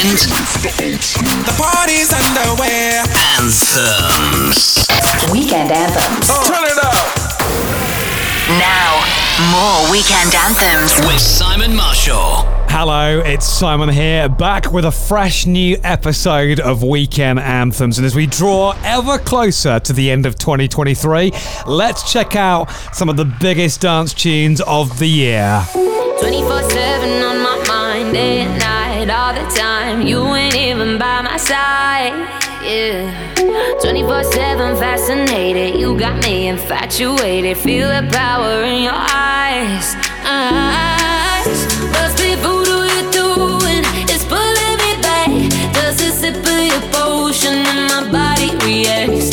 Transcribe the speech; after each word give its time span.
the 0.00 1.54
party's 1.58 2.10
underway. 2.10 3.02
Anthems. 3.36 4.88
Weekend 5.30 5.70
anthems. 5.70 6.26
Oh. 6.30 6.42
Turn 6.48 6.64
it 6.64 6.78
up. 6.82 6.94
Now. 8.58 9.04
More 9.52 9.90
weekend 9.92 10.34
anthems 10.34 10.98
with 11.06 11.20
Simon 11.20 11.76
Marshall. 11.76 12.46
Hello, 12.68 13.20
it's 13.20 13.46
Simon 13.46 13.88
here, 13.90 14.28
back 14.28 14.72
with 14.72 14.84
a 14.84 14.90
fresh 14.90 15.44
new 15.44 15.76
episode 15.82 16.60
of 16.60 16.82
Weekend 16.82 17.38
Anthems. 17.38 17.98
And 17.98 18.06
as 18.06 18.14
we 18.14 18.26
draw 18.26 18.74
ever 18.84 19.18
closer 19.18 19.80
to 19.80 19.92
the 19.92 20.10
end 20.10 20.24
of 20.24 20.38
2023, 20.38 21.32
let's 21.66 22.10
check 22.10 22.36
out 22.36 22.70
some 22.92 23.08
of 23.08 23.16
the 23.16 23.24
biggest 23.24 23.82
dance 23.82 24.14
tunes 24.14 24.60
of 24.62 24.98
the 24.98 25.08
year. 25.08 25.62
24 25.72 26.70
7 26.70 27.22
on 27.22 27.42
my 27.42 27.64
mind, 27.66 28.14
day 28.14 28.40
and 28.40 28.58
night, 28.58 29.10
all 29.10 29.32
the 29.34 29.40
time 29.54 29.69
you 30.06 30.34
ain't 30.34 30.56
even 30.56 30.98
by 30.98 31.22
my 31.22 31.36
side. 31.36 32.14
Yeah. 32.62 33.78
24 33.80 34.24
7 34.24 34.76
fascinated, 34.76 35.80
you 35.80 35.98
got 35.98 36.22
me 36.22 36.48
infatuated. 36.48 37.56
Feel 37.56 37.88
the 37.88 38.08
power 38.12 38.62
in 38.62 38.82
your 38.82 38.92
eyes. 38.94 39.94
eyes. 40.24 41.48
Must 41.92 42.16
be 42.18 42.34
voodoo 42.36 42.84
you're 42.92 43.10
doing, 43.10 43.82
it's 44.08 44.24
pulling 44.24 44.76
me 44.82 44.92
back. 45.02 45.30
There's 45.74 46.00
a 46.00 46.10
sip 46.12 46.36
of 46.36 46.46
your 46.46 46.80
potion, 46.92 47.54
and 47.54 47.88
my 47.88 48.12
body 48.12 48.50
reacts. 48.64 49.29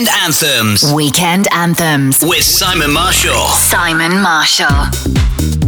Weekend 0.00 0.16
Anthems. 0.24 0.92
Weekend 0.94 1.48
Anthems. 1.52 2.22
With 2.22 2.42
Simon 2.42 2.90
Marshall. 2.90 3.48
Simon 3.48 4.22
Marshall. 4.22 5.59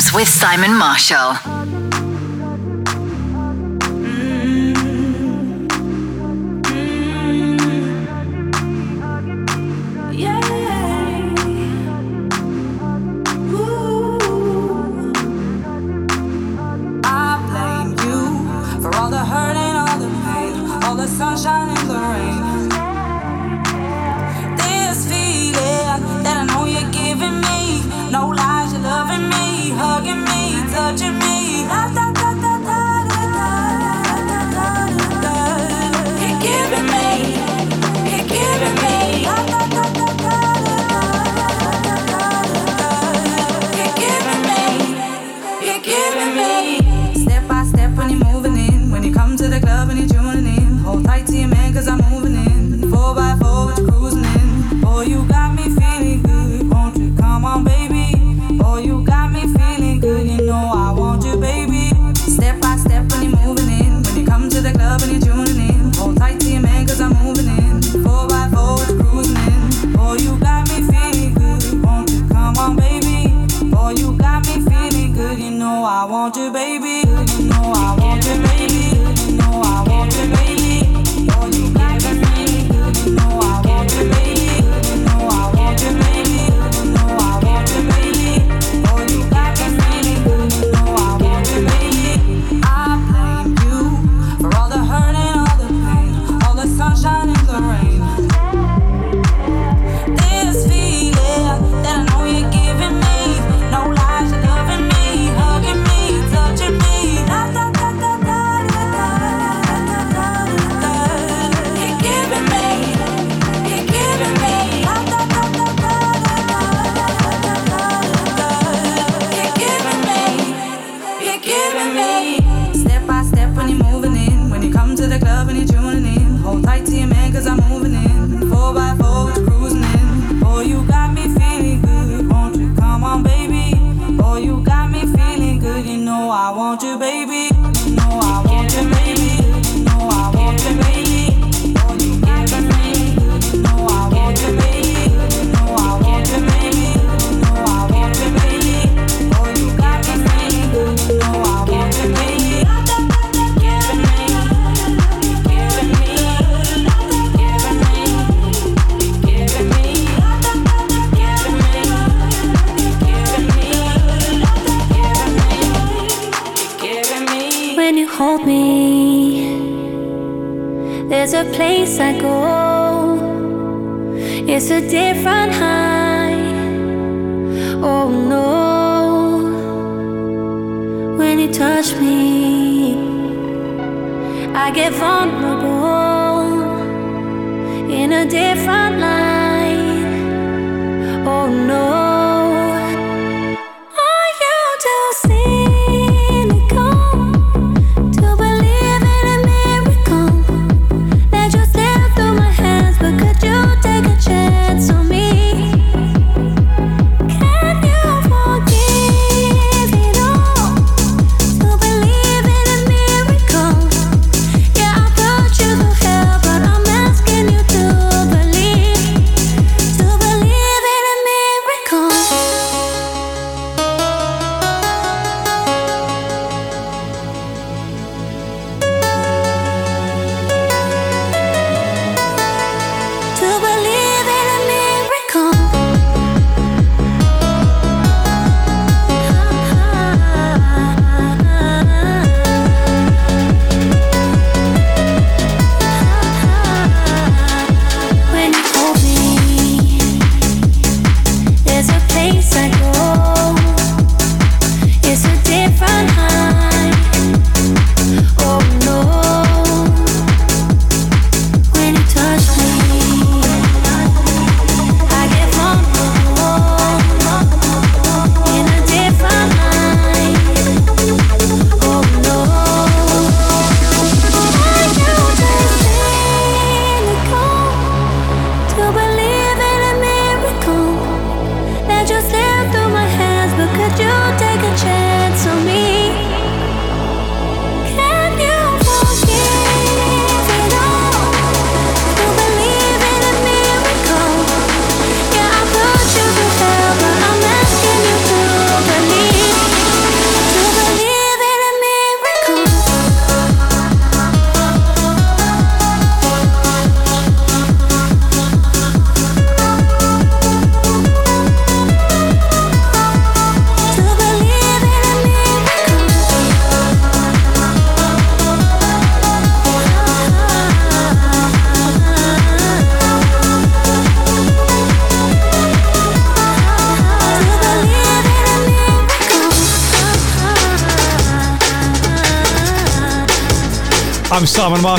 Anthems 0.00 0.14
with 0.14 0.28
Simon 0.28 0.74
Marshall. 0.74 1.49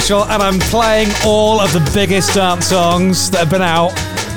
Marshall, 0.01 0.25
and 0.31 0.41
I'm 0.41 0.59
playing 0.59 1.09
all 1.23 1.59
of 1.59 1.73
the 1.73 1.91
biggest 1.93 2.33
dance 2.33 2.65
songs 2.65 3.29
that 3.29 3.41
have 3.41 3.51
been 3.51 3.61
out 3.61 3.91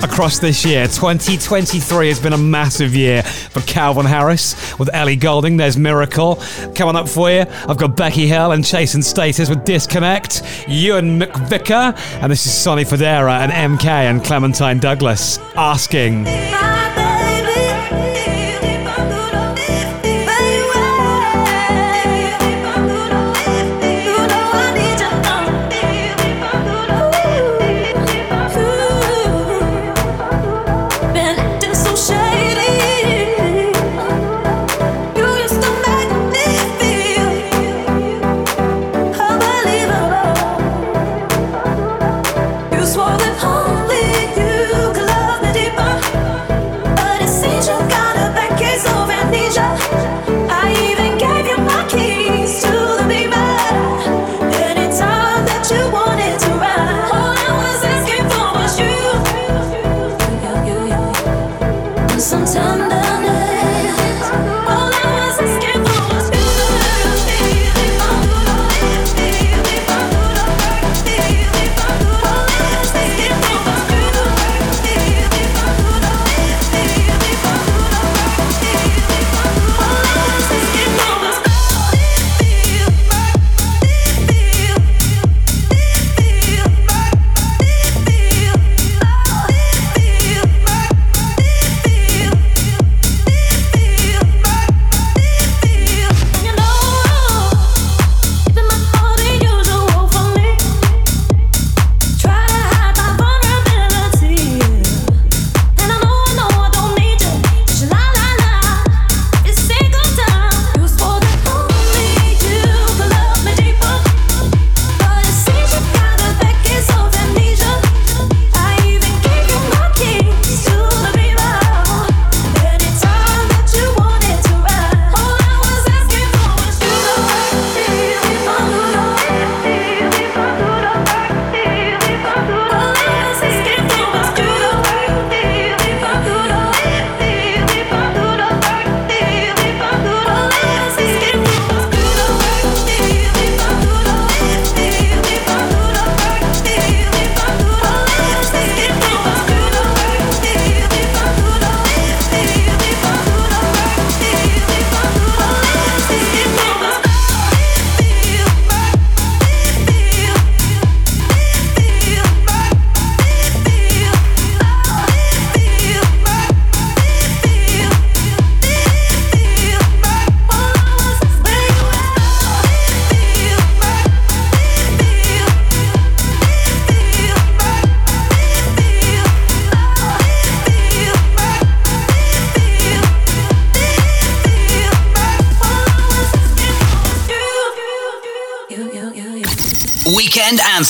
across 0.05 0.39
this 0.39 0.63
year. 0.63 0.87
2023 0.87 2.09
has 2.09 2.21
been 2.21 2.35
a 2.35 2.39
massive 2.39 2.95
year 2.95 3.23
for 3.23 3.63
Calvin 3.63 4.05
Harris 4.05 4.79
with 4.79 4.93
Ellie 4.93 5.17
Goulding. 5.17 5.57
There's 5.57 5.79
Miracle. 5.79 6.37
Coming 6.75 6.97
up 6.97 7.09
for 7.09 7.31
you, 7.31 7.47
I've 7.67 7.79
got 7.79 7.97
Becky 7.97 8.27
Hill 8.27 8.53
and 8.53 8.63
Chase 8.63 8.93
& 8.93 9.03
Status 9.07 9.49
with 9.49 9.65
Disconnect, 9.65 10.43
Ewan 10.69 11.21
McVicar, 11.21 11.97
and 12.21 12.31
this 12.31 12.45
is 12.45 12.53
Sonny 12.53 12.85
Fodera 12.85 13.39
and 13.39 13.79
MK 13.79 13.87
and 13.87 14.23
Clementine 14.23 14.81
Douglas 14.81 15.39
asking. 15.57 16.27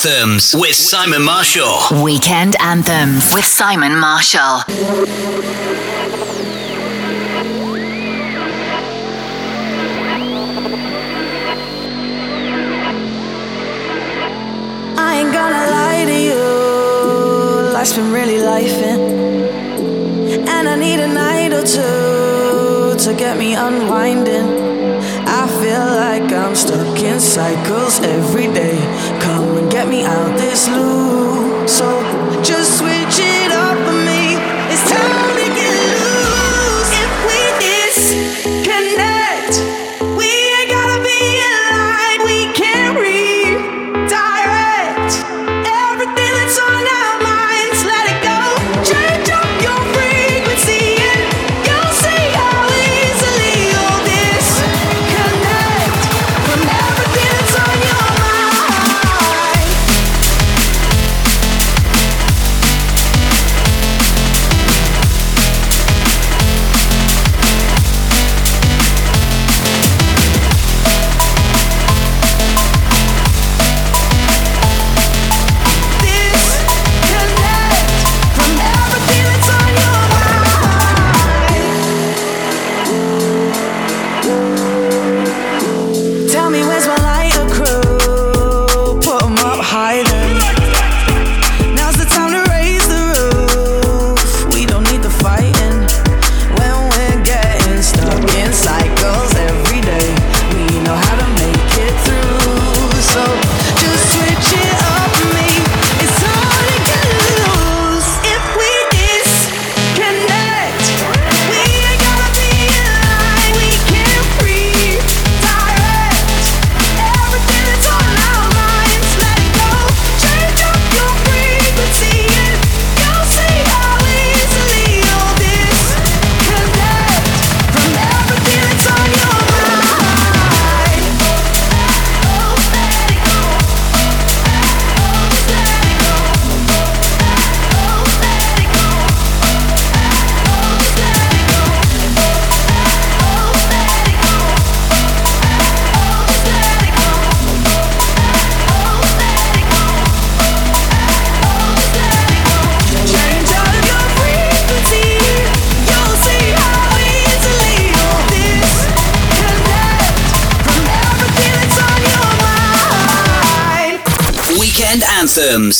Anthems 0.05 0.55
with 0.55 0.75
Simon 0.75 1.23
Marshall. 1.23 2.03
Weekend 2.03 2.55
Anthems 2.61 3.33
with 3.33 3.43
Simon 3.43 3.97
Marshall. 3.97 4.61
I 14.95 15.15
ain't 15.17 15.33
gonna 15.33 15.65
lie 15.71 16.05
to 16.05 16.19
you. 16.29 17.71
Life's 17.73 17.93
been 17.93 18.11
really 18.11 18.37
lifing. 18.37 19.01
And 20.47 20.69
I 20.69 20.75
need 20.75 20.99
a 20.99 21.07
night 21.07 21.51
or 21.51 21.63
two 21.65 22.95
to 23.05 23.15
get 23.17 23.39
me 23.39 23.55
unwinding. 23.55 24.85
I 25.25 25.47
feel 25.59 25.85
like 25.97 26.31
I'm 26.31 26.53
stuck 26.53 26.99
in 26.99 27.19
cycles 27.19 28.01
every 28.01 28.53
day. 28.53 28.74
Get 29.85 29.91
me 29.91 30.03
out 30.03 30.35
this 30.35 30.67
loop. 30.69 31.69
So 31.69 31.94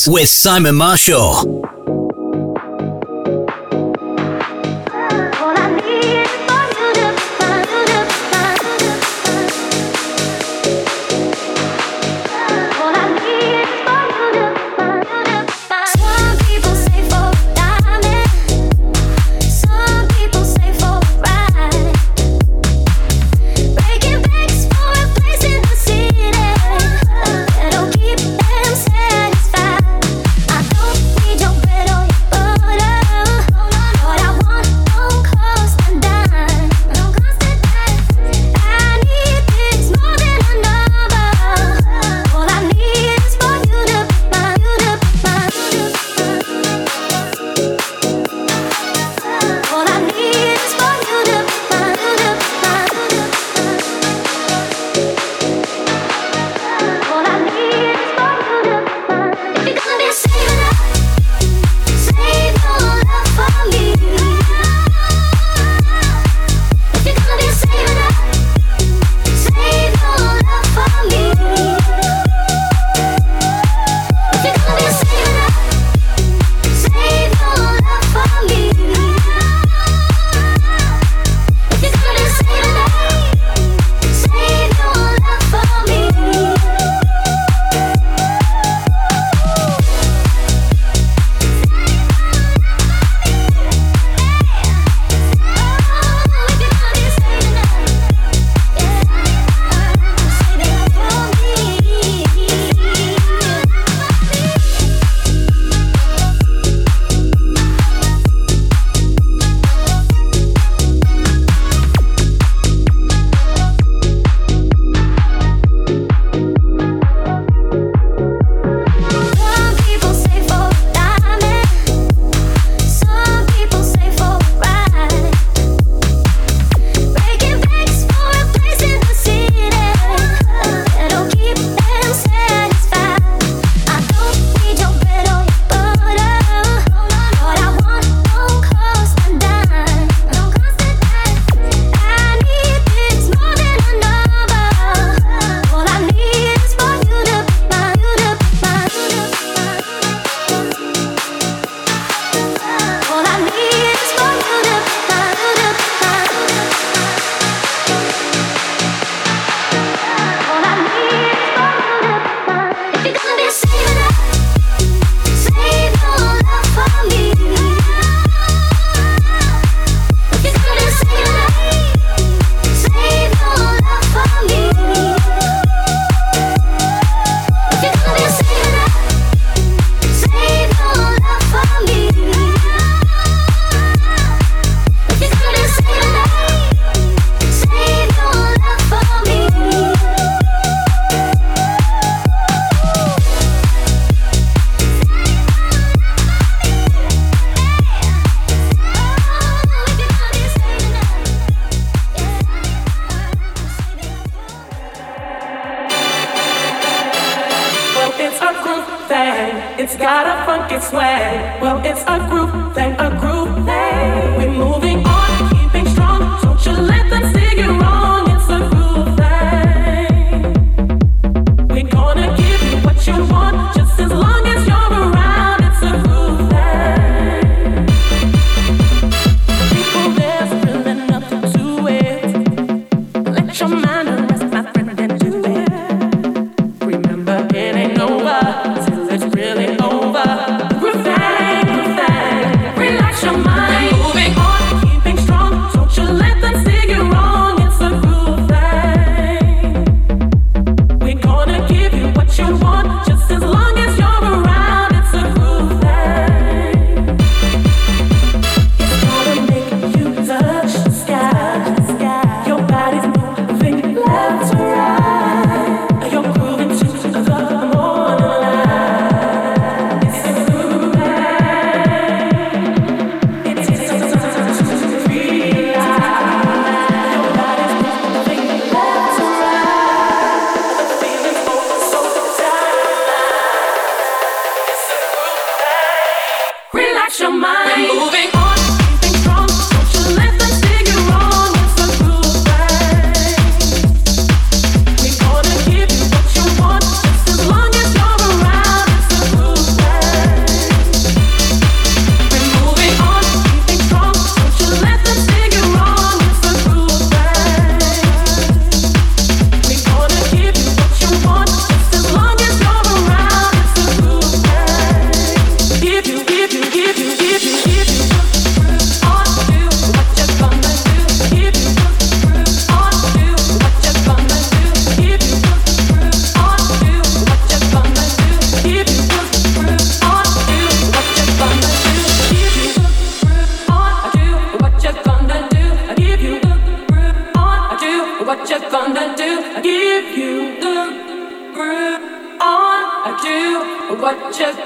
with 0.07 0.27
Simon 0.27 0.75
Marshall. 0.75 1.64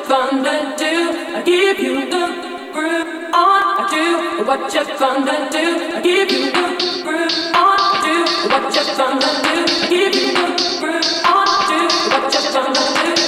gonna 0.07 0.75
do? 0.77 0.93
I 1.35 1.41
give 1.43 1.79
you 1.79 2.09
the 2.09 2.25
groove 2.73 3.33
on. 3.33 3.63
I 3.63 3.87
do 3.91 4.43
what 4.45 4.73
you 4.73 4.83
gonna 4.99 5.49
do? 5.51 5.65
I 5.95 6.01
give 6.01 6.31
you 6.31 6.51
the 6.51 7.03
groove 7.03 7.35
on. 7.55 7.79
I 7.79 7.97
do 8.05 8.15
what 8.49 8.75
you 8.75 8.83
gonna 8.97 9.19
do? 9.45 9.55
I 9.69 9.87
give 9.89 10.15
you 10.15 10.31
the 10.33 10.47
groove 10.79 11.05
on. 11.25 11.47
I 11.47 11.65
do 11.69 11.79
what 12.11 12.33
you 12.33 12.41
gonna 12.53 13.15
do? 13.15 13.18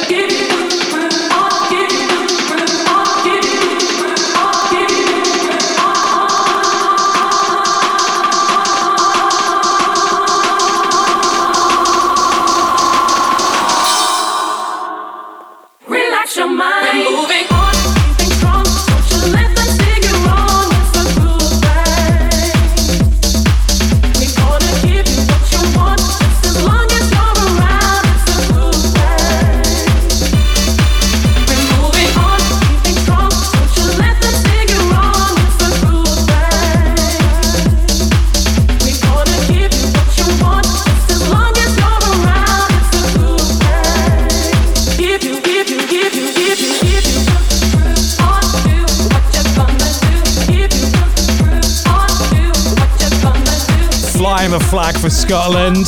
flag 54.71 54.97
for 54.97 55.09
Scotland. 55.09 55.85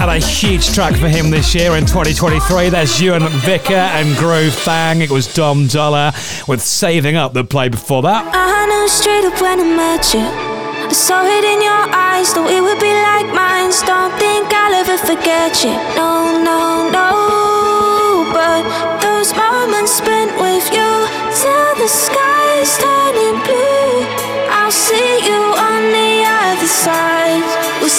And 0.00 0.10
a 0.10 0.18
huge 0.18 0.74
track 0.74 0.94
for 0.96 1.08
him 1.08 1.30
this 1.30 1.54
year 1.54 1.76
in 1.76 1.86
2023. 1.86 2.68
There's 2.68 3.00
Ewan 3.00 3.22
McVicar 3.22 3.88
and 3.96 4.14
Groove 4.18 4.52
Thang. 4.52 5.00
It 5.00 5.10
was 5.10 5.32
Dom 5.32 5.66
Dolla 5.66 6.12
with 6.46 6.60
Saving 6.60 7.16
Up 7.16 7.32
the 7.32 7.42
play 7.42 7.70
before 7.70 8.02
that. 8.02 8.28
I 8.34 8.66
knew 8.68 8.86
straight 8.86 9.24
up 9.24 9.40
when 9.40 9.60
I 9.60 9.64
met 9.64 10.12
you. 10.12 10.20
I 10.20 10.92
saw 10.92 11.24
it 11.24 11.42
in 11.42 11.62
your 11.62 11.84
eyes, 11.96 12.34
though 12.34 12.52
it 12.52 12.60
would 12.60 12.80
be 12.84 12.92
like 12.92 13.32
mine. 13.32 13.72
Don't 13.88 14.12
think 14.20 14.52
I'll 14.52 14.76
ever 14.76 14.98
forget 14.98 15.64
you. 15.64 15.72
No, 15.96 16.36
no, 16.36 16.92
no. 16.92 18.28
But 18.36 18.60
those 19.00 19.32
moments 19.32 19.92
spent 19.96 20.36
with 20.36 20.68
you 20.68 20.90
till 21.32 21.72
the 21.80 21.88
sky's 21.88 22.76
turning 22.76 23.40
blue. 23.40 24.04
I'll 24.52 24.70
see 24.70 25.24
you 25.24 25.40
on 25.56 25.80
the 25.96 26.28
other 26.28 26.68
side 26.68 27.09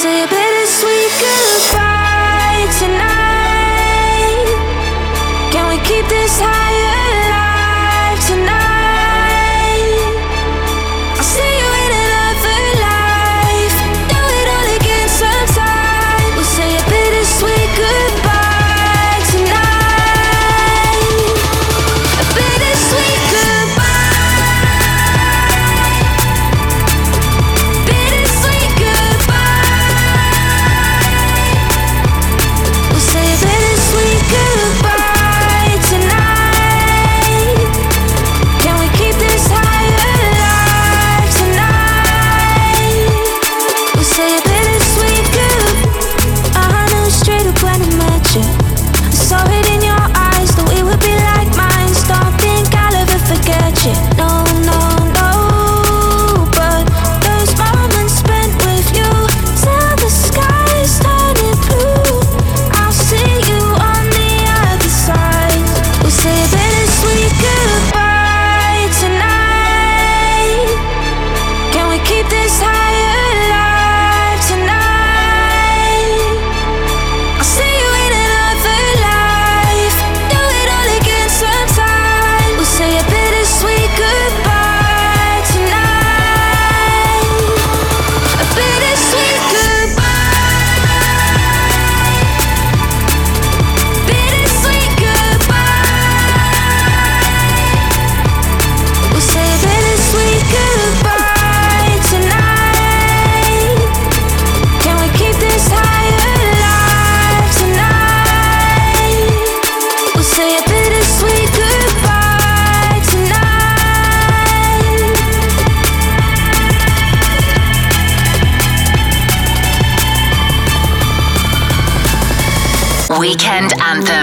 say, 0.01 0.40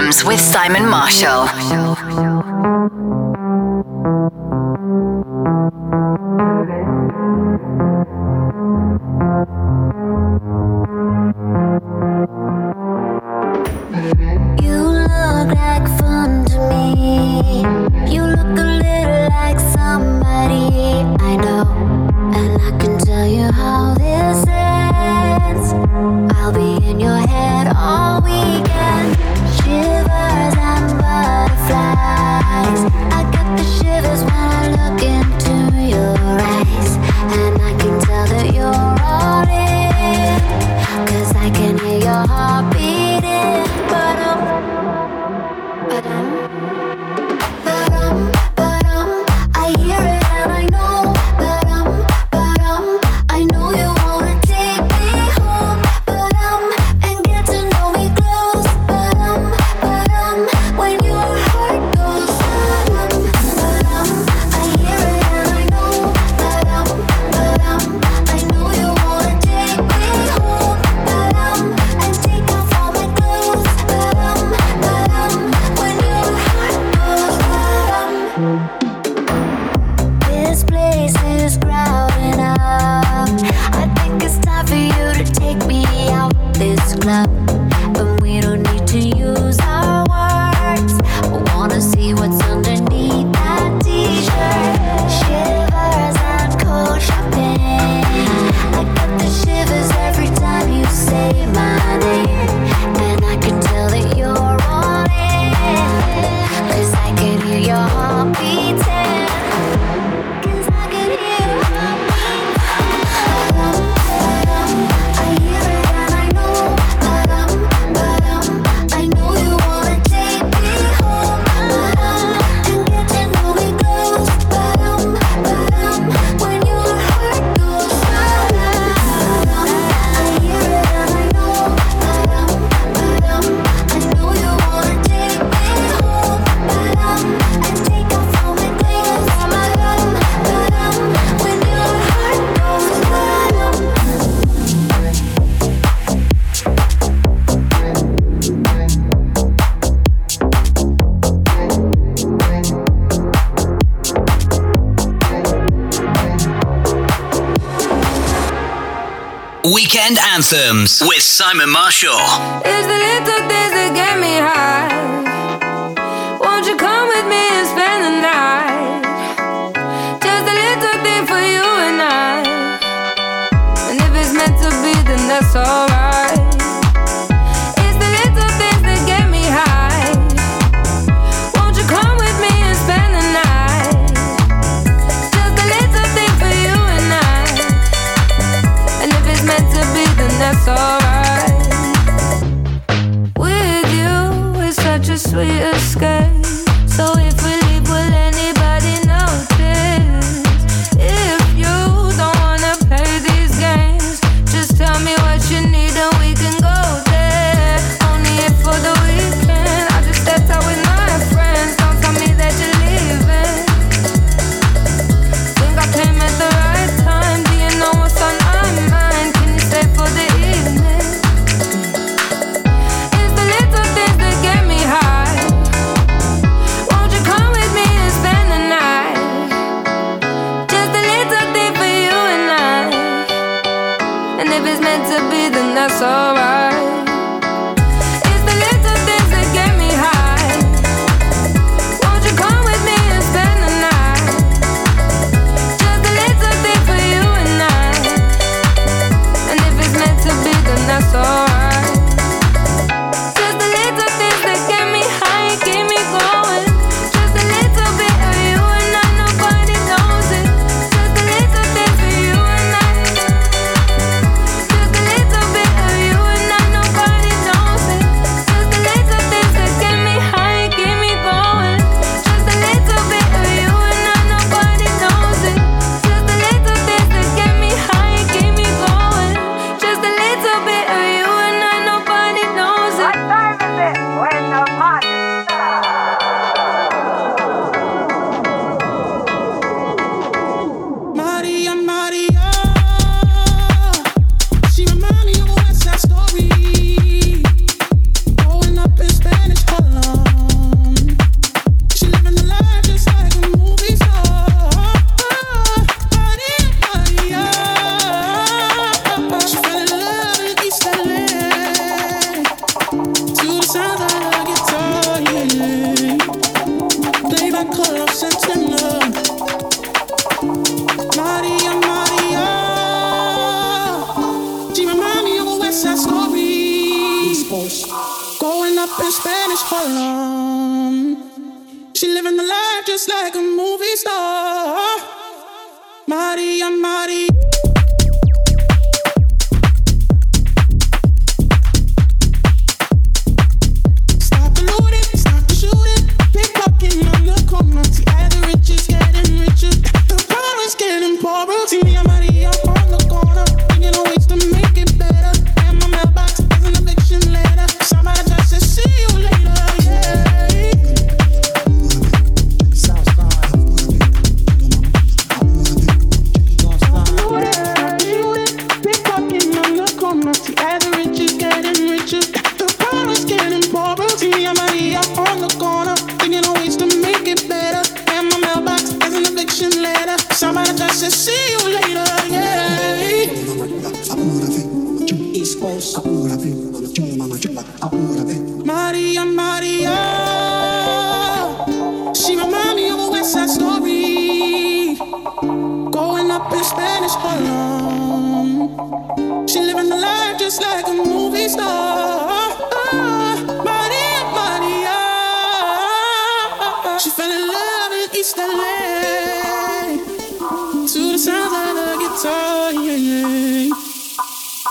With 0.09 0.39
Simon 0.39 0.89
Marshall. 0.89 1.45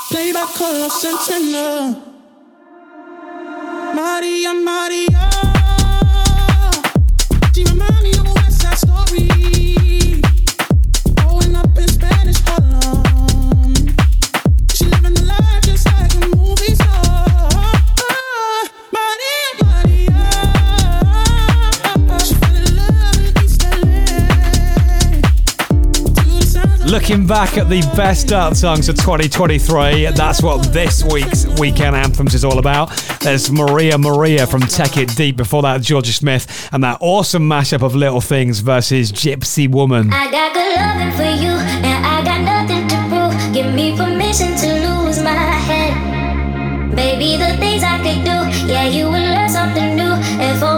Played 0.09 0.33
by 0.33 0.47
Carlos 0.57 1.03
Santana. 1.03 2.03
Maria, 3.95 4.55
Maria. 4.55 5.28
looking 27.09 27.27
back 27.27 27.57
at 27.57 27.71
the 27.71 27.81
best 27.97 28.29
dance 28.29 28.61
songs 28.61 28.87
of 28.91 28.95
2023. 28.97 30.11
That's 30.11 30.43
what 30.43 30.63
this 30.75 31.03
week's 31.03 31.47
Weekend 31.59 31.97
Anthems 31.97 32.35
is 32.35 32.45
all 32.45 32.59
about. 32.59 32.91
There's 33.21 33.51
Maria 33.51 33.97
Maria 33.97 34.47
from 34.47 34.61
Tech 34.61 34.99
It 34.99 35.17
Deep, 35.17 35.39
before 35.39 35.63
that, 35.63 35.81
Jorja 35.81 36.13
Smith, 36.13 36.69
and 36.71 36.85
that 36.85 36.99
awesome 37.01 37.49
mashup 37.49 37.81
of 37.81 37.95
Little 37.95 38.21
Things 38.21 38.61
versus 38.61 39.11
Gypsy 39.11 39.71
Woman. 39.71 40.13
I 40.13 40.31
got 40.31 40.53
good 40.53 40.77
loving 40.77 41.13
for 41.17 41.43
you, 41.43 41.53
and 41.87 42.07
I 42.07 42.23
got 42.23 42.43
nothing 42.43 42.87
to 42.89 42.97
prove. 43.09 43.55
Give 43.55 43.73
me 43.75 43.97
permission 43.97 44.55
to 44.59 44.89
lose 44.89 45.23
my 45.23 45.31
head. 45.31 46.95
Baby, 46.95 47.39
the 47.39 47.57
things 47.57 47.85
I 47.85 47.97
could 48.03 48.23
do, 48.23 48.71
yeah, 48.71 48.85
you 48.85 49.07
will 49.07 49.13
learn 49.13 49.49
something 49.49 49.97
new 49.97 50.13
if 50.45 50.63
only. 50.63 50.78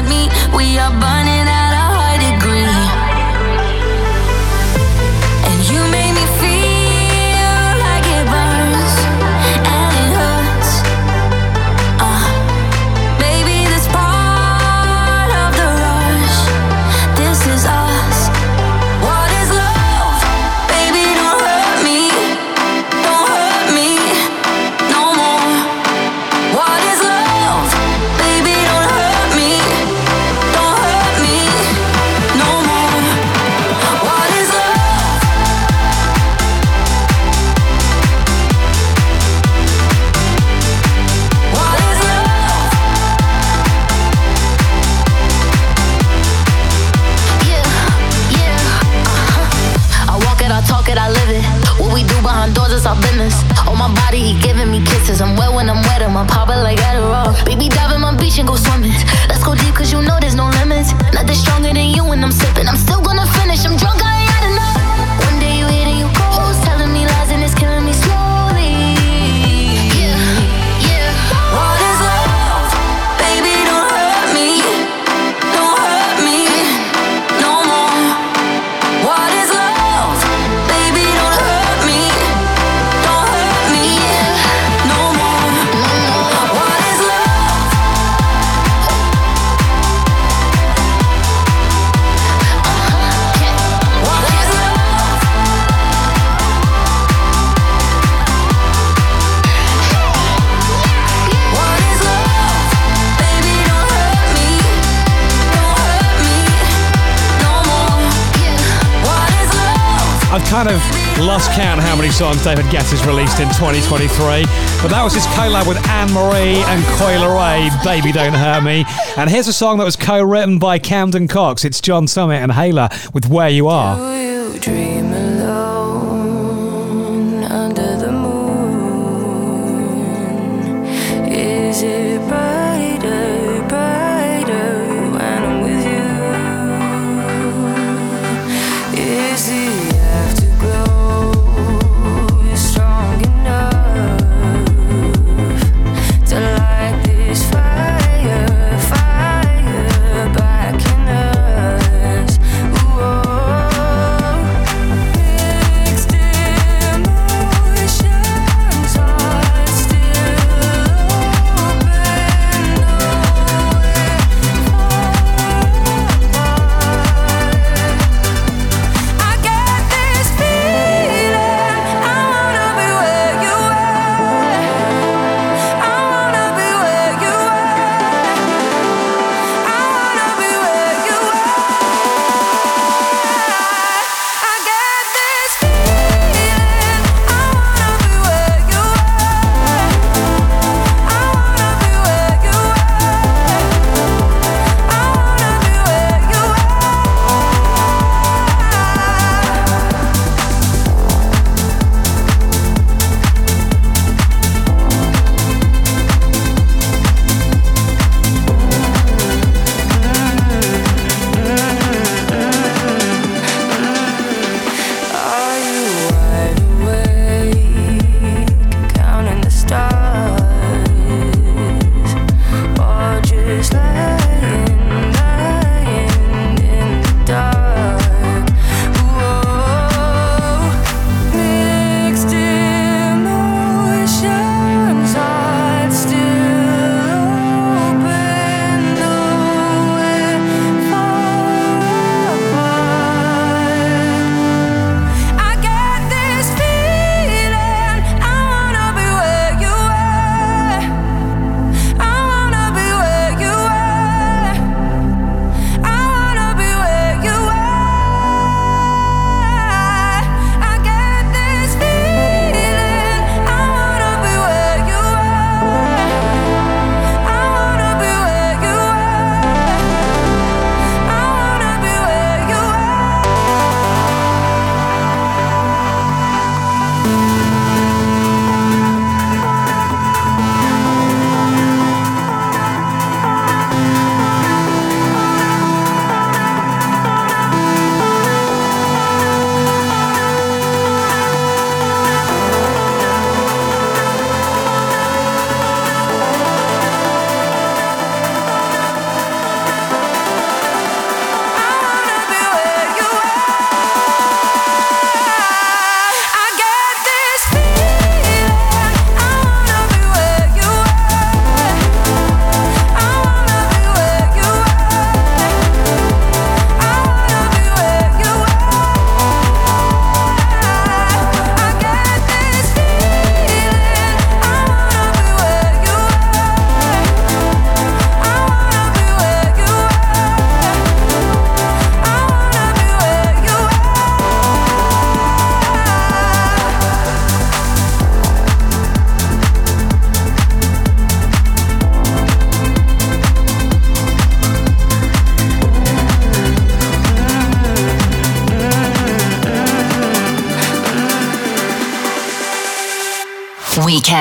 kind 110.63 110.75
of 110.75 111.25
lost 111.25 111.49
count 111.53 111.81
how 111.81 111.95
many 111.95 112.11
songs 112.11 112.43
David 112.43 112.65
Guetta 112.65 112.91
has 112.91 113.03
released 113.07 113.39
in 113.39 113.47
2023, 113.47 114.43
but 114.79 114.89
that 114.89 115.01
was 115.03 115.11
his 115.15 115.25
collab 115.27 115.67
with 115.67 115.77
Anne 115.87 116.13
Marie 116.13 116.61
and 116.69 116.85
Coi 116.97 117.13
Leray, 117.15 117.83
Baby 117.83 118.11
Don't 118.11 118.33
Hurt 118.33 118.63
Me. 118.63 118.85
And 119.17 119.27
here's 119.27 119.47
a 119.47 119.53
song 119.53 119.79
that 119.79 119.85
was 119.85 119.95
co 119.95 120.21
written 120.21 120.59
by 120.59 120.77
Camden 120.77 121.27
Cox. 121.27 121.65
It's 121.65 121.81
John 121.81 122.07
Summit 122.07 122.43
and 122.43 122.51
Hayla 122.51 123.11
with 123.11 123.27
Where 123.27 123.49
You 123.49 123.69
Are. 123.69 123.97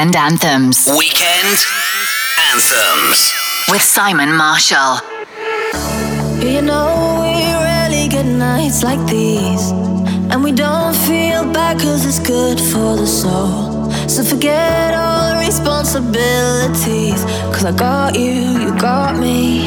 Weekend 0.00 0.16
Anthems. 0.16 0.88
Weekend 0.96 1.58
Anthems. 2.38 3.34
With 3.68 3.82
Simon 3.82 4.34
Marshall. 4.34 4.96
You 6.40 6.62
know, 6.62 7.20
we 7.20 7.34
rarely 7.62 8.08
get 8.08 8.24
nights 8.24 8.82
like 8.82 9.06
these. 9.06 9.72
And 10.32 10.42
we 10.42 10.52
don't 10.52 10.96
feel 10.96 11.44
bad 11.52 11.76
because 11.76 12.06
it's 12.06 12.18
good 12.18 12.58
for 12.58 12.96
the 12.96 13.06
soul. 13.06 13.92
So 14.08 14.24
forget 14.24 14.94
all 14.94 15.34
the 15.34 15.40
responsibilities. 15.46 17.22
Because 17.50 17.66
I 17.66 17.72
got 17.72 18.18
you, 18.18 18.56
you 18.58 18.74
got 18.78 19.20
me. 19.20 19.66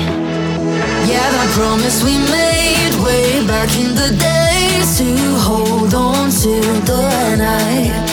Yeah, 1.12 1.30
that 1.36 1.50
promise 1.54 2.04
we 2.04 2.18
made 2.34 2.96
way 3.06 3.46
back 3.46 3.70
in 3.78 3.94
the 3.94 4.10
days 4.18 4.98
to 4.98 5.14
hold 5.48 5.94
on 5.94 6.32
to 6.32 6.60
the 6.90 7.36
night. 7.38 8.13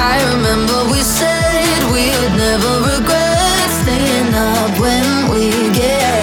I 0.00 0.16
remember 0.32 0.78
we 0.92 1.02
said 1.02 1.78
we 1.92 2.06
would 2.18 2.36
never 2.38 2.72
regret 2.94 3.68
staying 3.82 4.32
up 4.34 4.78
when 4.78 5.04
we 5.34 5.50
get 5.74 6.17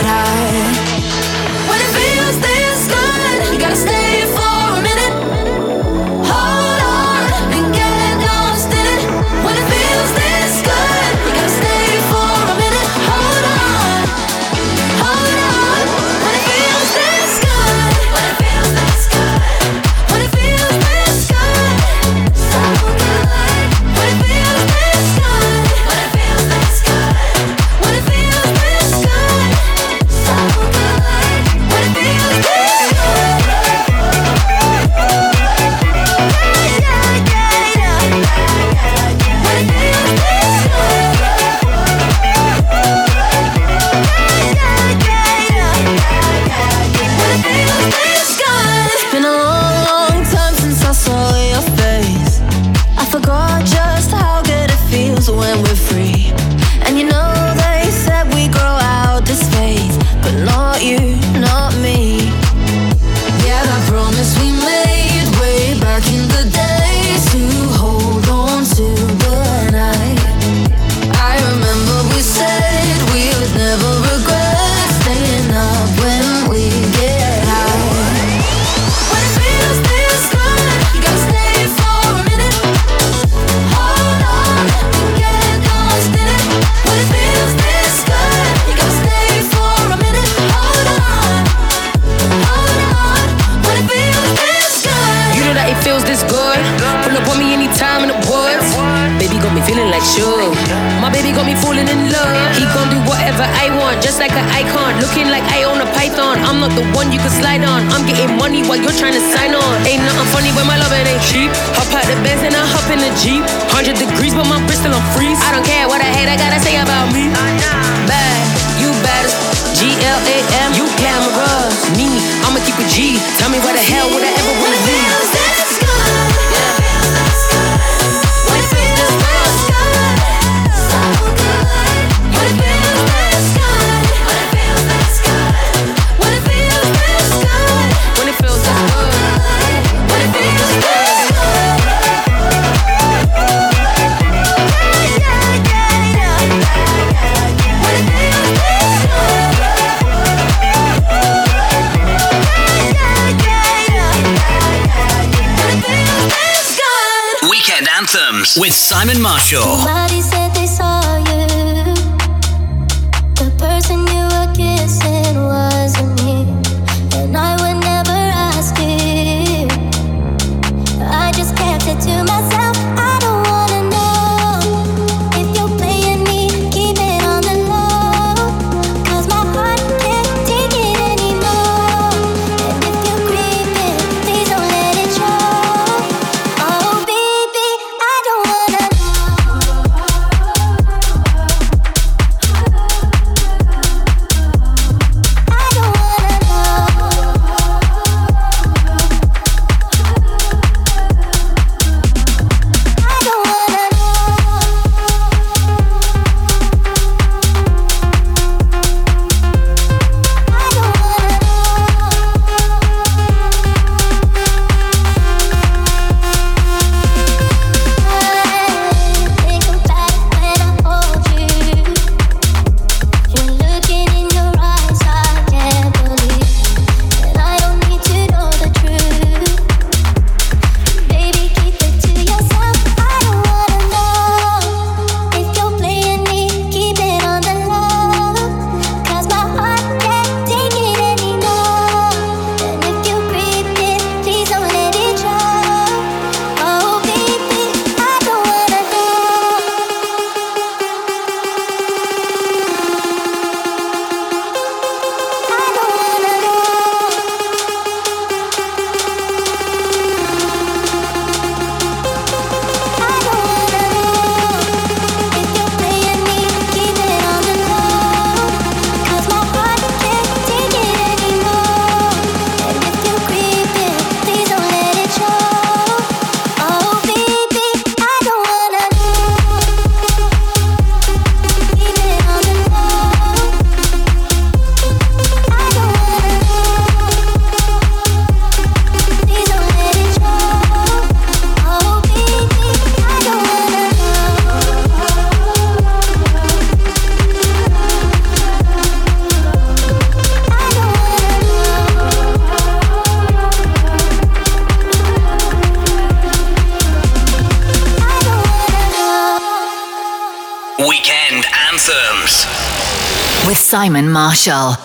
Marshall. 314.15 314.84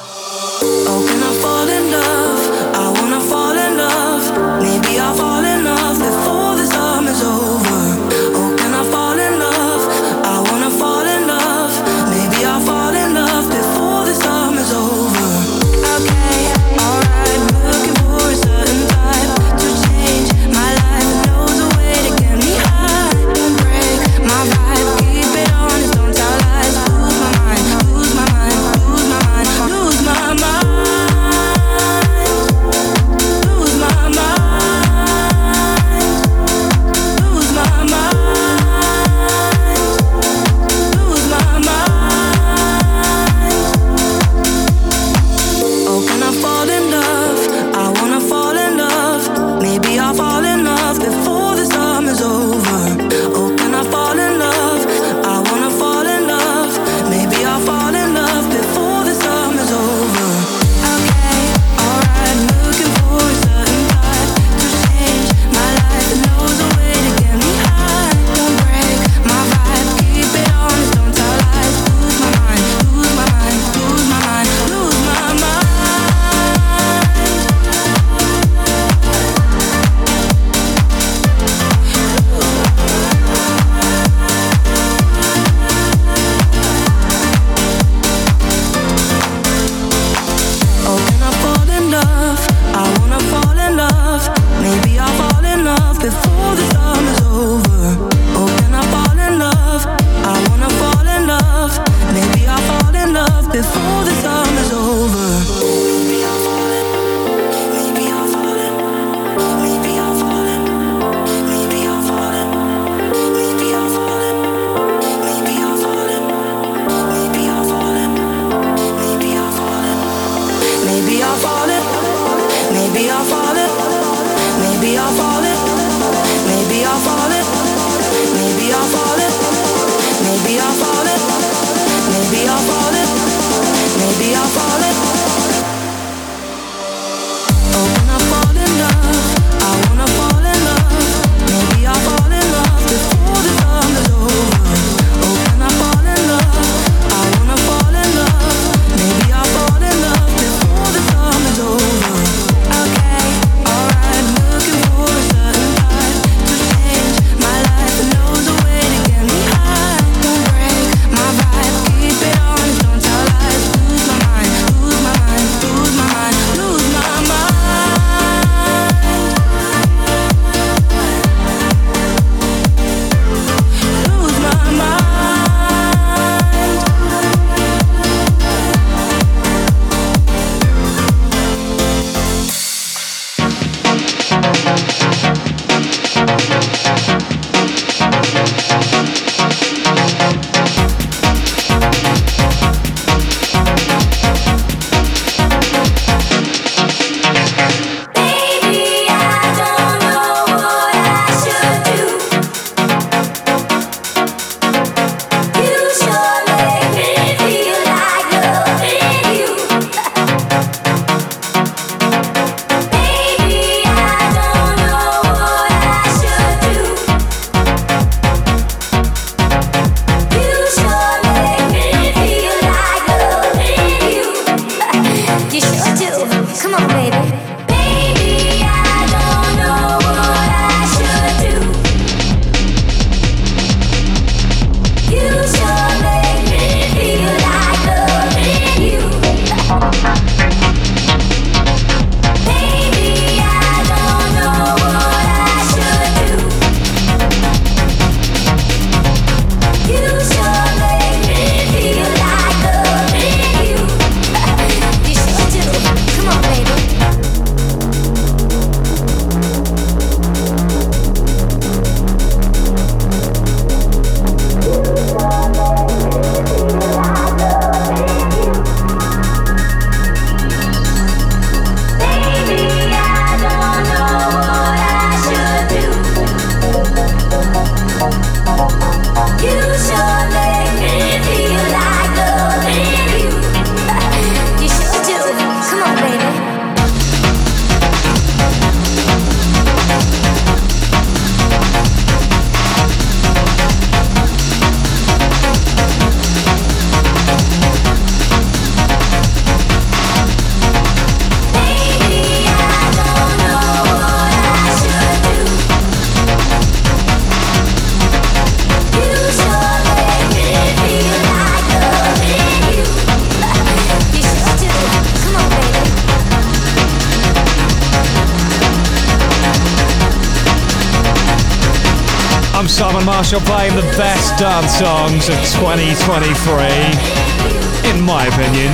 Best 324.60 324.80
dance 324.80 324.88
songs 325.24 325.28
of 325.28 325.36
2023, 325.60 327.90
in 327.90 328.00
my 328.04 328.26
opinion. 328.26 328.72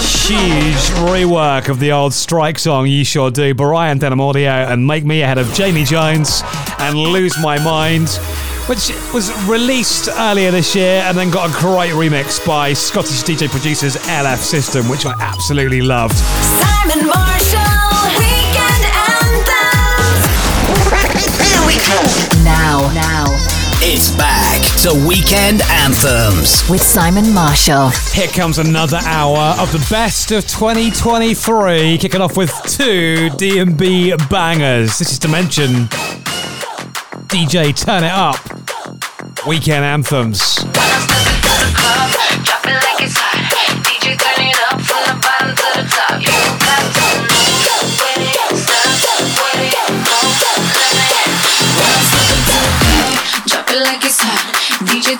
Huge 0.00 0.90
rework 1.08 1.68
of 1.68 1.78
the 1.78 1.92
old 1.92 2.12
strike 2.12 2.58
song 2.58 2.88
You 2.88 3.04
Sure 3.04 3.30
Do, 3.30 3.54
Borai 3.54 3.96
Denham 3.98 4.20
Audio, 4.20 4.50
and 4.50 4.84
Make 4.84 5.04
Me 5.04 5.22
ahead 5.22 5.38
of 5.38 5.52
Jamie 5.54 5.84
Jones 5.84 6.42
and 6.80 6.98
Lose 6.98 7.38
My 7.40 7.62
Mind, 7.62 8.08
which 8.66 8.90
was 9.14 9.30
released 9.46 10.08
earlier 10.18 10.50
this 10.50 10.74
year 10.74 11.02
and 11.04 11.16
then 11.16 11.30
got 11.30 11.48
a 11.48 11.52
great 11.60 11.92
remix 11.92 12.44
by 12.44 12.72
Scottish 12.72 13.22
DJ 13.22 13.48
producers 13.48 13.94
LF 13.96 14.38
System, 14.38 14.88
which 14.88 15.06
I 15.06 15.12
absolutely 15.20 15.82
loved. 15.82 16.16
Simon 16.16 17.06
Marshall, 17.06 18.08
Weekend 18.18 18.84
Anthems. 19.20 20.26
Here 21.38 21.62
we 21.66 21.76
go. 21.76 22.02
Now, 22.42 22.90
now, 22.94 23.26
It's 23.84 24.14
back 24.16 24.60
to 24.82 24.94
Weekend 25.08 25.60
Anthems. 25.62 26.70
with 26.70 26.80
Simon 26.80 27.34
Marshall. 27.34 27.88
Here 28.12 28.28
comes 28.28 28.58
another 28.58 28.98
hour 29.02 29.56
of 29.58 29.72
the 29.72 29.84
best 29.90 30.30
of 30.30 30.46
2023, 30.46 31.98
kicking 31.98 32.20
off 32.20 32.36
with 32.36 32.52
two 32.64 33.28
D&B 33.30 34.14
bangers. 34.30 34.98
This 34.98 35.10
is 35.10 35.18
Dimension 35.18 35.88
DJ 37.26 37.74
Turn 37.76 38.04
It 38.04 38.12
Up, 38.12 38.38
Weekend 39.48 39.84
Anthems. 39.84 40.64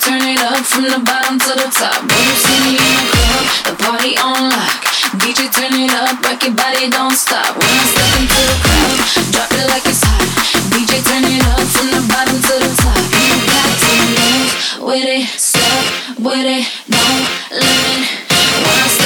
Turn 0.02 0.18
it 0.26 0.42
up 0.42 0.66
from 0.66 0.82
the 0.82 0.98
bottom 0.98 1.38
to 1.38 1.52
the 1.54 1.70
top. 1.70 2.02
When 2.02 2.18
you 2.26 2.34
see 2.34 2.58
me 2.66 2.74
in 2.74 2.90
the 2.98 3.06
club, 3.14 3.44
the 3.70 3.74
party 3.78 4.18
on 4.18 4.50
lock. 4.50 4.82
DJ 5.22 5.46
turn 5.46 5.70
it 5.78 5.94
up, 5.94 6.18
rock 6.26 6.42
your 6.42 6.58
body, 6.58 6.90
don't 6.90 7.14
stop. 7.14 7.54
When 7.54 7.70
I 7.70 7.86
step 7.86 8.10
into 8.18 8.40
the 8.50 8.56
club, 8.66 8.98
drop 9.30 9.50
it 9.54 9.66
like 9.70 9.86
it's 9.86 10.02
hot. 10.02 10.26
DJ 10.74 10.98
turn 11.06 11.22
it 11.22 11.46
up 11.46 11.62
from 11.70 11.86
the 11.94 12.02
bottom 12.10 12.34
to 12.34 12.54
the 12.66 12.70
top. 12.82 12.98
You 13.14 13.38
got 13.46 13.70
to 13.78 13.94
move 14.18 14.50
with 14.90 15.06
it, 15.06 15.26
step 15.38 15.86
with 16.18 16.50
it, 16.50 16.66
don't 16.90 17.22
limit. 17.54 18.10
When 18.58 18.78
I 18.82 19.01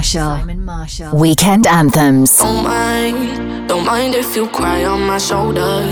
Marshall. 0.00 0.38
Simon 0.38 0.64
Marshall. 0.64 1.14
Weekend 1.14 1.66
anthems. 1.66 2.38
Don't 2.38 2.64
mind, 2.64 3.68
don't 3.68 3.84
mind 3.84 4.14
if 4.14 4.34
you 4.34 4.46
cry 4.48 4.86
on 4.86 5.02
my 5.06 5.18
shoulder. 5.18 5.84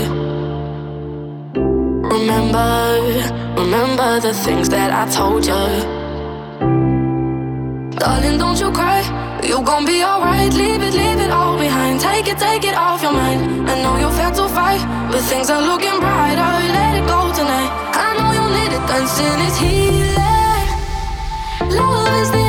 Remember, 2.17 2.71
remember 3.61 4.19
the 4.19 4.33
things 4.33 4.67
that 4.69 4.89
I 4.91 5.05
told 5.13 5.45
you. 5.45 5.63
Darling, 7.99 8.39
don't 8.39 8.59
you 8.59 8.71
cry. 8.71 9.01
You 9.43 9.61
gon' 9.61 9.85
be 9.85 10.03
alright. 10.03 10.51
Leave 10.55 10.81
it, 10.81 10.95
leave 10.95 11.19
it 11.25 11.29
all 11.29 11.55
behind. 11.59 12.01
Take 12.01 12.27
it, 12.29 12.39
take 12.39 12.63
it 12.63 12.73
off 12.73 13.03
your 13.03 13.13
mind. 13.13 13.69
I 13.69 13.79
know 13.83 13.95
you 13.97 14.09
felt 14.17 14.33
to 14.37 14.47
fight, 14.49 14.81
but 15.11 15.21
things 15.29 15.51
are 15.51 15.61
looking 15.61 15.99
brighter. 15.99 16.53
Let 16.77 16.97
it 16.97 17.05
go 17.05 17.31
tonight. 17.31 17.71
I 17.93 18.17
know 18.17 18.31
you 18.37 18.45
need 18.57 18.73
it. 18.73 18.83
Dancing 18.89 19.39
is 19.47 19.55
healing. 19.63 20.67
Love 21.77 22.07
is 22.21 22.31
the 22.31 22.37
answer. 22.37 22.48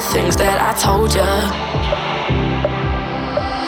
the 0.00 0.06
things 0.12 0.36
that 0.36 0.56
I 0.56 0.72
told 0.80 1.12
you. 1.12 1.30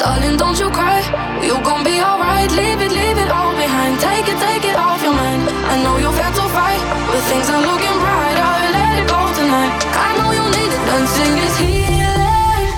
Darling, 0.00 0.36
don't 0.40 0.58
you 0.58 0.70
cry. 0.72 1.04
You 1.44 1.60
gon' 1.60 1.84
be 1.84 2.00
alright. 2.00 2.50
Leave 2.52 2.80
it, 2.80 2.92
leave 2.92 3.18
it 3.20 3.30
all 3.30 3.52
behind. 3.52 4.00
Take 4.00 4.26
it, 4.32 4.38
take 4.40 4.64
it 4.64 4.76
off 4.76 5.02
your 5.04 5.12
mind. 5.12 5.42
I 5.72 5.76
know 5.84 5.94
you've 6.00 6.16
had 6.16 6.32
to 6.40 6.46
fight, 6.56 6.80
but 7.12 7.22
things 7.28 7.48
are 7.52 7.60
looking 7.60 7.96
brighter. 8.00 8.52
Let 8.76 8.92
it 9.00 9.06
go 9.12 9.20
tonight. 9.36 9.76
I 9.92 10.10
know 10.16 10.30
you 10.38 10.44
need 10.56 10.72
it. 10.72 10.82
Dancing 10.88 11.34
is 11.46 11.54
healing. 11.64 12.68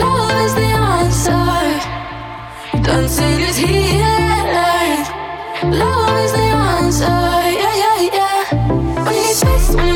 Love 0.00 0.36
is 0.46 0.54
the 0.60 0.70
answer. 0.96 1.44
Dancing 2.86 3.40
is 3.48 3.56
healing. 3.64 5.00
Love 5.76 6.18
is 6.24 6.32
the 6.32 6.48
answer. 6.72 7.20
Yeah, 7.60 7.74
yeah, 7.84 7.98
yeah. 8.18 8.40
When 9.04 9.12
you 9.12 9.22
need 9.28 9.36
space, 9.44 9.68
when 9.76 9.86
you 9.88 9.95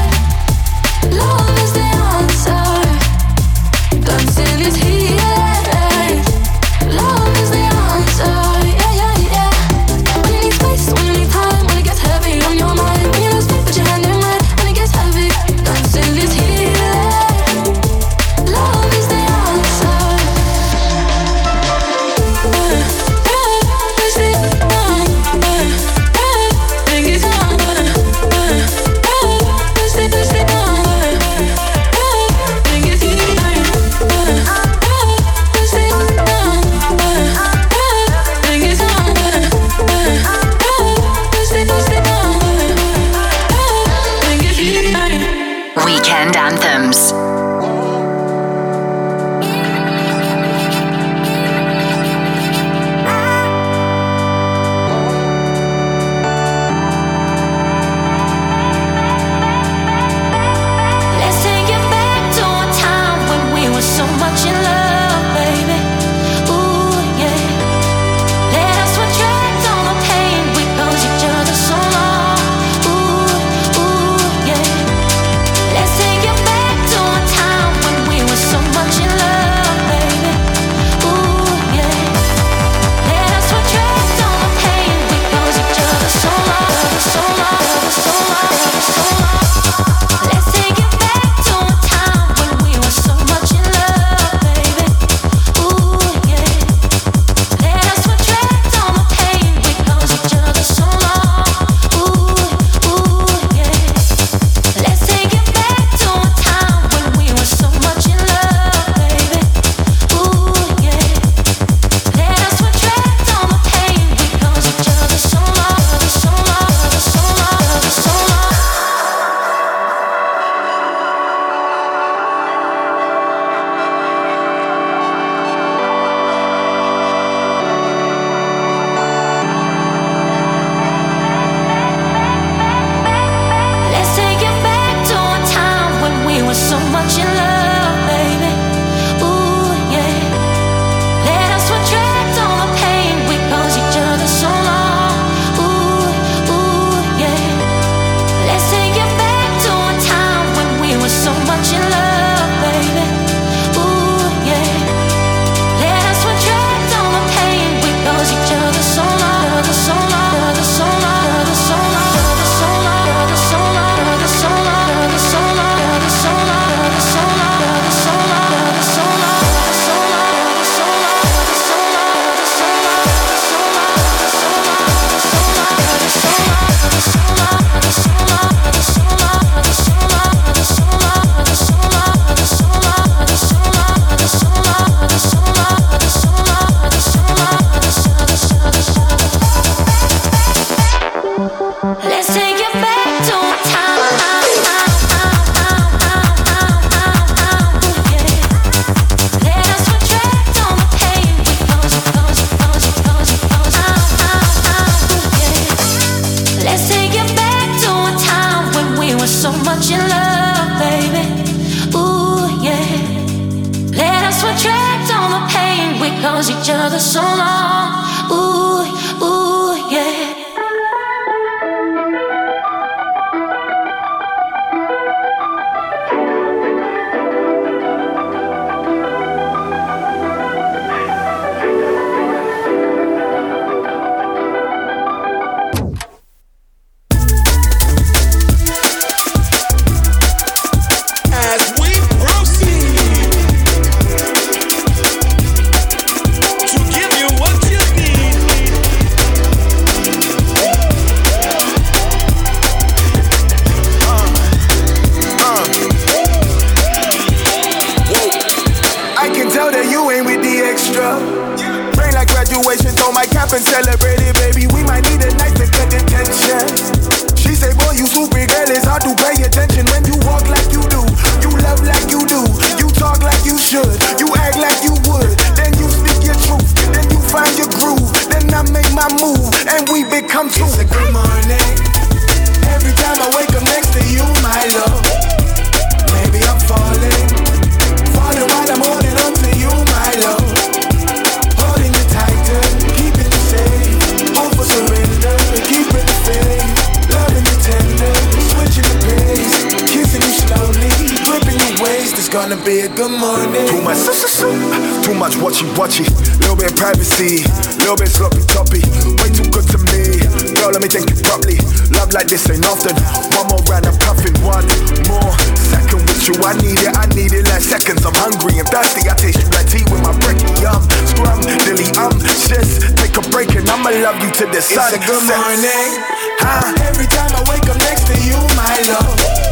thirsty. 318.71 319.09
I 319.09 319.13
taste 319.13 319.43
you 319.43 319.49
like 319.51 319.67
tea 319.67 319.83
with 319.91 320.01
my 320.01 320.15
brekkie. 320.23 320.49
Um, 320.63 320.81
scrum, 321.05 321.43
dilly, 321.67 321.91
um, 321.99 322.15
sis. 322.23 322.79
Take 322.95 323.15
a 323.19 323.23
break 323.29 323.53
and 323.53 323.69
I'ma 323.69 323.91
love 324.01 324.17
you 324.23 324.31
to 324.31 324.45
the 324.47 324.57
It's 324.57 324.71
a 324.71 324.99
good 325.03 325.23
morning. 325.27 325.91
Huh? 326.39 326.73
Every 326.87 327.05
time 327.05 327.31
I 327.35 327.43
wake 327.51 327.67
up 327.69 327.77
next 327.77 328.07
to 328.07 328.15
you, 328.23 328.39
my 328.55 328.79
love. 328.87 329.50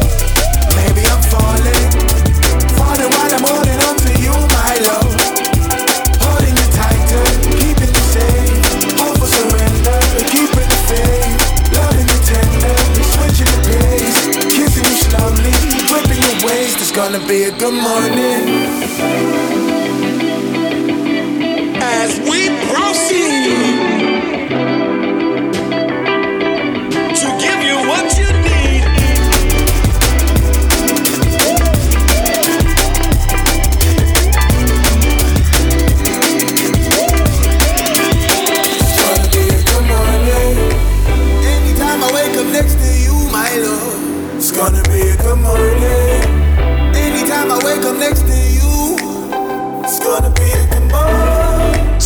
Gonna 17.02 17.26
be 17.26 17.44
a 17.44 17.50
good 17.52 17.72
morning. 17.72 18.42
As 21.80 22.20
we 22.28 22.49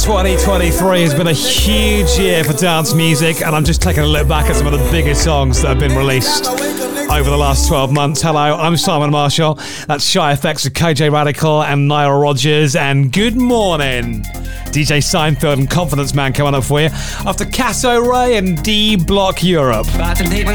2023 0.04 1.00
has 1.00 1.14
been 1.14 1.28
a 1.28 1.32
huge 1.32 2.18
year 2.18 2.44
for 2.44 2.52
dance 2.52 2.92
music, 2.92 3.40
and 3.40 3.56
I'm 3.56 3.64
just 3.64 3.80
taking 3.80 4.02
a 4.02 4.06
look 4.06 4.28
back 4.28 4.50
at 4.50 4.56
some 4.56 4.66
of 4.66 4.78
the 4.78 4.90
biggest 4.90 5.24
songs 5.24 5.62
that 5.62 5.68
have 5.68 5.78
been 5.78 5.96
released 5.96 6.46
over 6.46 7.30
the 7.30 7.36
last 7.38 7.68
12 7.68 7.90
months. 7.90 8.20
Hello, 8.20 8.54
I'm 8.54 8.76
Simon 8.76 9.10
Marshall. 9.10 9.54
That's 9.88 10.04
Shy 10.04 10.34
FX 10.34 10.64
with 10.64 10.74
Kojey 10.74 11.10
Radical 11.10 11.62
and 11.62 11.88
Nile 11.88 12.20
Rodgers, 12.20 12.76
and 12.76 13.10
good 13.10 13.34
morning. 13.34 14.24
DJ 14.74 14.98
Seinfeld 14.98 15.54
and 15.54 15.70
Confidence 15.70 16.14
Man 16.14 16.34
coming 16.34 16.52
up 16.52 16.64
for 16.64 16.82
you 16.82 16.88
after 17.24 17.46
Cassö 17.46 18.06
Raye 18.06 18.36
and 18.36 18.62
D 18.62 18.96
Block 18.96 19.42
Europe. 19.42 19.86
About 19.94 20.18
to 20.18 20.24
take 20.24 20.44
my 20.44 20.54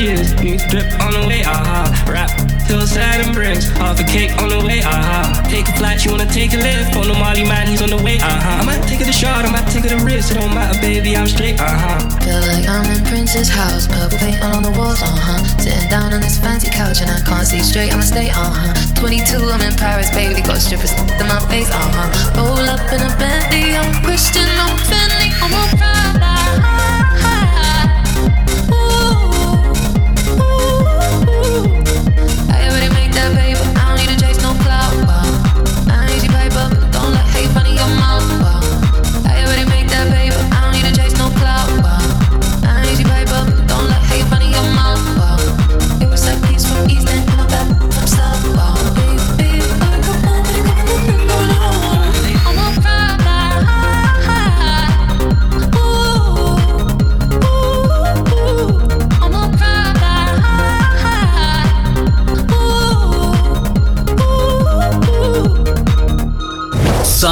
Years. 0.00 0.32
New 0.40 0.58
strip 0.58 0.88
on 1.04 1.12
the 1.12 1.28
way, 1.28 1.44
aha. 1.44 1.92
Rap, 2.08 2.32
hillside 2.64 3.20
and 3.20 3.34
bricks. 3.34 3.68
Half 3.76 4.00
a 4.00 4.04
cake 4.04 4.32
on 4.40 4.48
the 4.48 4.64
way, 4.64 4.80
aha. 4.80 5.44
Take 5.48 5.68
a 5.68 5.74
flight, 5.76 6.04
you 6.04 6.10
wanna 6.12 6.26
take 6.26 6.52
a 6.54 6.56
lift. 6.56 6.96
On 6.96 7.06
the 7.06 7.14
Molly 7.14 7.44
man, 7.44 7.68
he's 7.68 7.82
on 7.82 7.90
the 7.90 8.00
way, 8.00 8.16
uh-huh. 8.16 8.62
I 8.62 8.64
might 8.64 8.82
take 8.88 9.00
it 9.00 9.08
a 9.08 9.12
shot, 9.12 9.44
I 9.44 9.50
might 9.52 9.68
take 9.68 9.84
it 9.84 9.92
a 9.92 10.00
risk. 10.02 10.32
It 10.32 10.40
don't 10.40 10.54
matter, 10.54 10.80
baby, 10.80 11.16
I'm 11.16 11.26
straight, 11.26 11.60
uh-huh. 11.60 12.00
Feel 12.24 12.40
like 12.48 12.66
I'm 12.66 12.88
in 12.90 13.04
Prince's 13.04 13.48
house, 13.48 13.86
purple 13.86 14.18
paint 14.18 14.40
all 14.42 14.56
on 14.56 14.62
the 14.62 14.72
walls, 14.72 15.02
uh 15.02 15.10
huh. 15.10 15.44
Sitting 15.60 15.88
down 15.90 16.12
on 16.12 16.20
this 16.20 16.38
fancy 16.38 16.70
couch 16.70 17.02
and 17.02 17.10
I 17.10 17.20
can't 17.20 17.46
see 17.46 17.60
straight, 17.60 17.92
I'ma 17.92 18.02
stay, 18.02 18.30
uh 18.30 18.50
huh. 18.50 18.72
22, 18.96 19.36
I'm 19.36 19.60
in 19.60 19.76
Paris, 19.76 20.10
baby, 20.10 20.40
got 20.40 20.58
strippers 20.58 20.92
in 20.96 21.26
my 21.28 21.40
face, 21.52 21.68
uh 21.68 21.76
huh. 21.76 22.40
Roll 22.40 22.64
up 22.64 22.80
in 22.88 23.04
a 23.04 23.10
Bentley, 23.20 23.76
I'm 23.76 23.92
Christian, 24.02 24.48
I'm 24.48 24.76
Fendi, 24.88 25.28
I'm 25.44 25.52
a 25.52 25.62
Prada. 25.76 26.69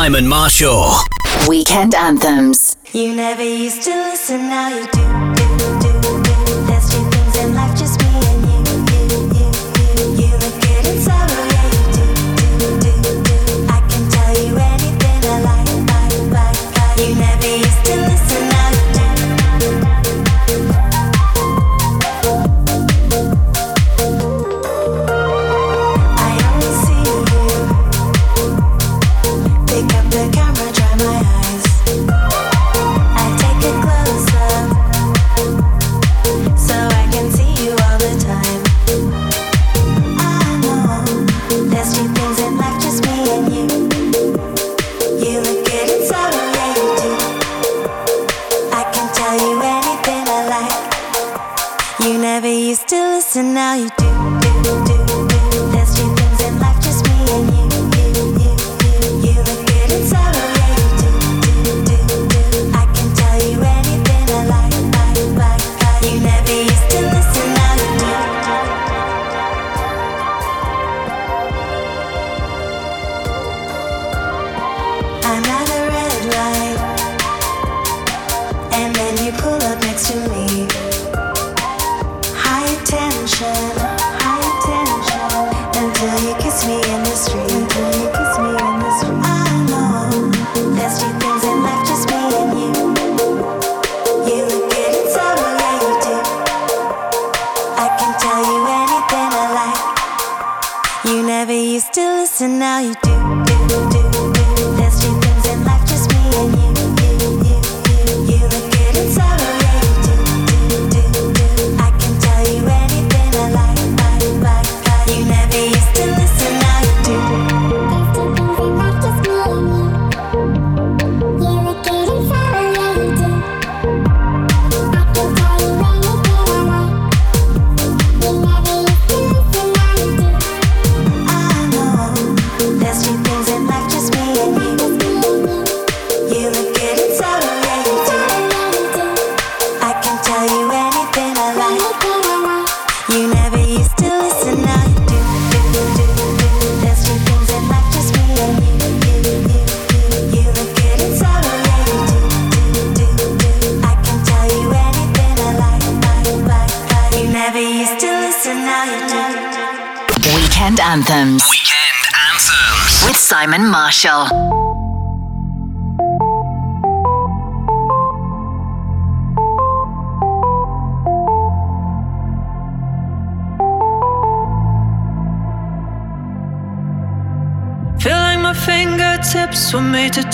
Simon 0.08 0.26
Marshall. 0.26 0.94
Weekend 1.46 1.94
Anthems. 1.94 2.78
You 2.94 3.14
never 3.14 3.42
used 3.44 3.82
to 3.82 3.90
listen, 3.90 4.48
now 4.48 4.68
you 4.70 4.86
do. 4.86 5.58
do. 5.58 5.77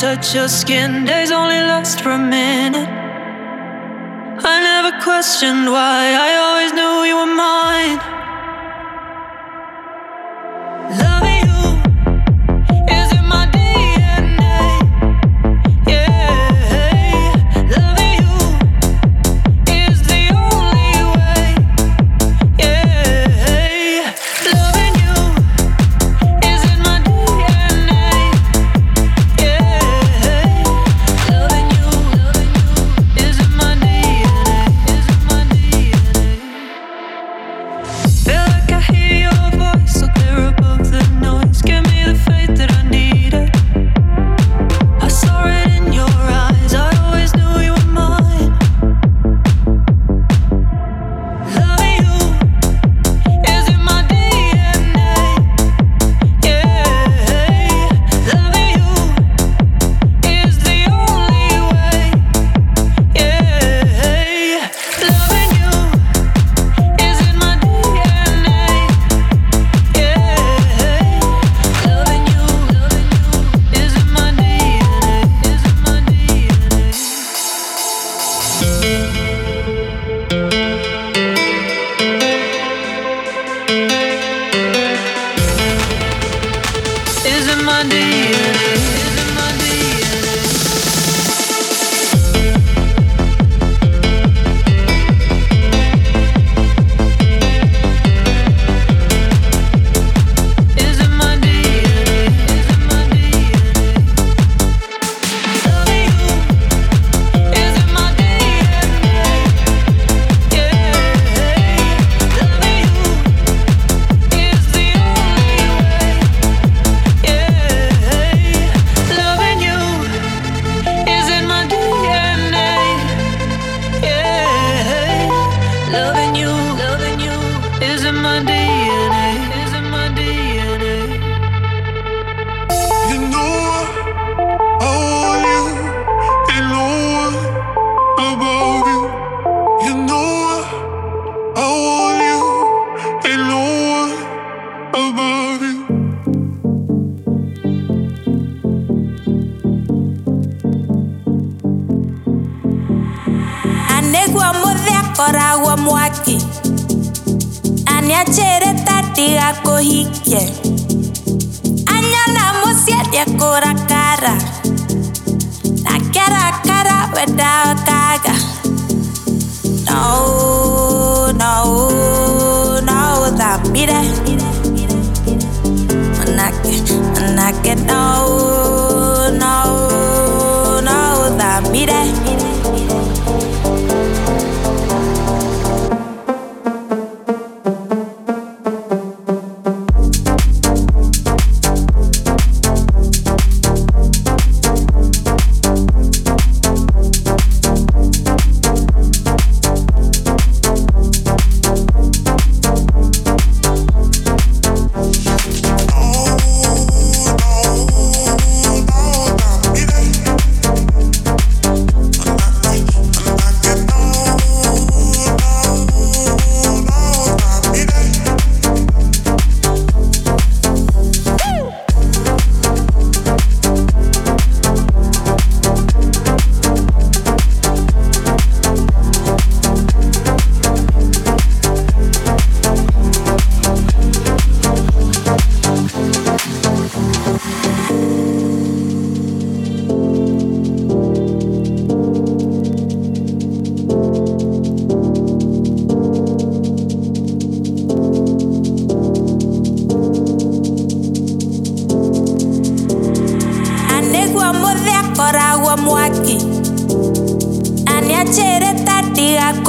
touch 0.04 0.34
your 0.34 0.48
skin, 0.48 1.06
days 1.06 1.32
only 1.32 1.56
last 1.56 2.02
for 2.02 2.10
a 2.10 2.18
minute. 2.18 2.90
I 4.52 4.56
never 4.70 4.92
questioned 5.02 5.64
why, 5.74 6.12
I 6.26 6.30
always 6.44 6.72
knew 6.74 6.94
you 7.08 7.16
were 7.16 7.34
mine. 7.34 8.13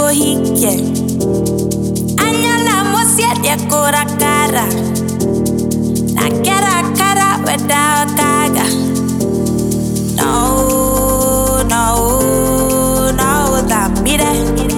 Ndigakũhikie 0.06 0.74
anyona 2.26 2.76
mũciĩ 2.92 3.30
ndĩkũrakara 3.40 4.66
na 6.16 6.24
ngĩrakara 6.30 7.30
we 7.46 7.54
ndaokaga 7.66 8.66
no 10.18 10.32
no 11.72 11.84
no 13.20 13.32
thamire 13.70 14.32
manake 14.56 14.75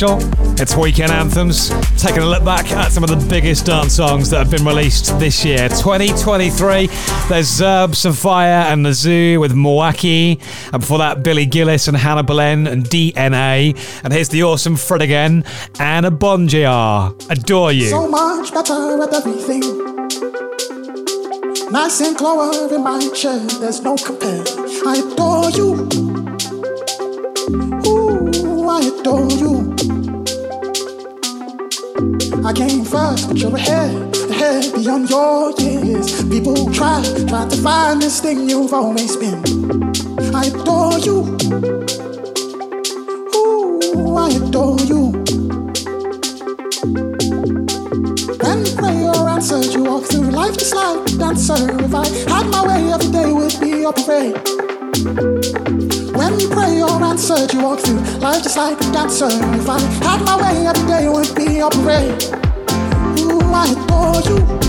Marshall. 0.00 0.18
It's 0.60 0.76
Weekend 0.76 1.10
Anthems, 1.10 1.70
taking 2.00 2.22
a 2.22 2.26
look 2.26 2.44
back 2.44 2.70
at 2.70 2.92
some 2.92 3.02
of 3.02 3.10
the 3.10 3.26
biggest 3.28 3.66
dance 3.66 3.94
songs 3.94 4.30
that 4.30 4.38
have 4.38 4.50
been 4.50 4.64
released 4.64 5.18
this 5.18 5.44
year. 5.44 5.68
2023, 5.68 6.86
there's 7.28 7.48
Zerb, 7.48 7.90
Sofiya, 7.90 8.72
and 8.72 8.86
the 8.86 8.92
Zoo 8.92 9.40
with 9.40 9.52
Mwaki. 9.52 10.40
And 10.72 10.80
before 10.80 10.98
that, 10.98 11.24
Billy 11.24 11.46
Gillies 11.46 11.88
and 11.88 11.96
Hannah 11.96 12.22
Boleyn 12.22 12.68
and 12.68 12.84
DNA. 12.84 13.76
And 14.04 14.12
here's 14.12 14.28
the 14.28 14.44
awesome 14.44 14.76
Fred 14.76 15.02
again, 15.02 15.44
and 15.80 16.06
Obongjayar. 16.06 17.30
Adore 17.30 17.72
you. 17.72 17.86
So 17.86 18.08
much 18.08 18.52
better 18.52 19.02
at 19.02 19.12
everything. 19.12 19.62
Nice 21.72 22.00
and 22.02 22.16
clover 22.16 22.72
in 22.72 22.84
my 22.84 23.00
chair, 23.14 23.40
there's 23.60 23.82
no 23.82 23.96
compare. 23.96 24.44
I 24.86 25.02
adore 25.12 25.50
you. 25.50 26.07
You're 33.38 33.54
ahead, 33.54 34.16
ahead 34.30 34.72
beyond 34.74 35.08
your 35.08 35.52
years. 35.60 36.24
People 36.28 36.72
try, 36.72 37.02
try 37.28 37.48
to 37.48 37.56
find 37.58 38.02
this 38.02 38.20
thing 38.20 38.48
you've 38.48 38.72
always 38.72 39.16
been. 39.16 39.38
I 40.34 40.46
adore 40.46 40.98
you. 40.98 41.36
Ooh, 43.36 44.16
I 44.16 44.30
adore 44.30 44.80
you. 44.80 45.12
When 48.42 48.64
prayer 48.76 49.28
answered, 49.28 49.66
you 49.72 49.84
walk 49.84 50.04
through 50.04 50.30
life 50.30 50.58
just 50.58 50.74
like 50.74 51.08
a 51.08 51.16
dancer. 51.16 51.54
If 51.84 51.94
I 51.94 52.08
had 52.28 52.46
my 52.50 52.66
way, 52.66 52.92
every 52.92 53.12
day 53.12 53.32
would 53.32 53.60
be 53.60 53.84
a 53.84 53.92
parade. 53.92 54.34
When 56.16 56.50
prayer 56.50 56.86
answered, 56.86 57.52
you 57.52 57.62
walk 57.62 57.80
through 57.80 58.00
life 58.18 58.42
just 58.42 58.56
like 58.56 58.80
a 58.80 58.92
dancer. 58.92 59.28
If 59.30 59.68
I 59.68 59.78
had 60.02 60.24
my 60.24 60.36
way, 60.42 60.66
every 60.66 60.86
day 60.88 61.08
would 61.08 61.34
be 61.36 61.60
a 61.60 61.70
parade. 61.70 62.37
Ooh, 64.30 64.34
I 64.34 64.36
adore 64.36 64.67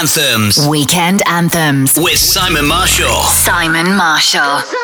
Anthems. 0.00 0.66
Weekend 0.66 1.20
Anthems. 1.26 1.98
With 2.00 2.16
Simon 2.16 2.66
Marshall. 2.66 3.22
Simon 3.22 3.94
Marshall. 3.94 4.79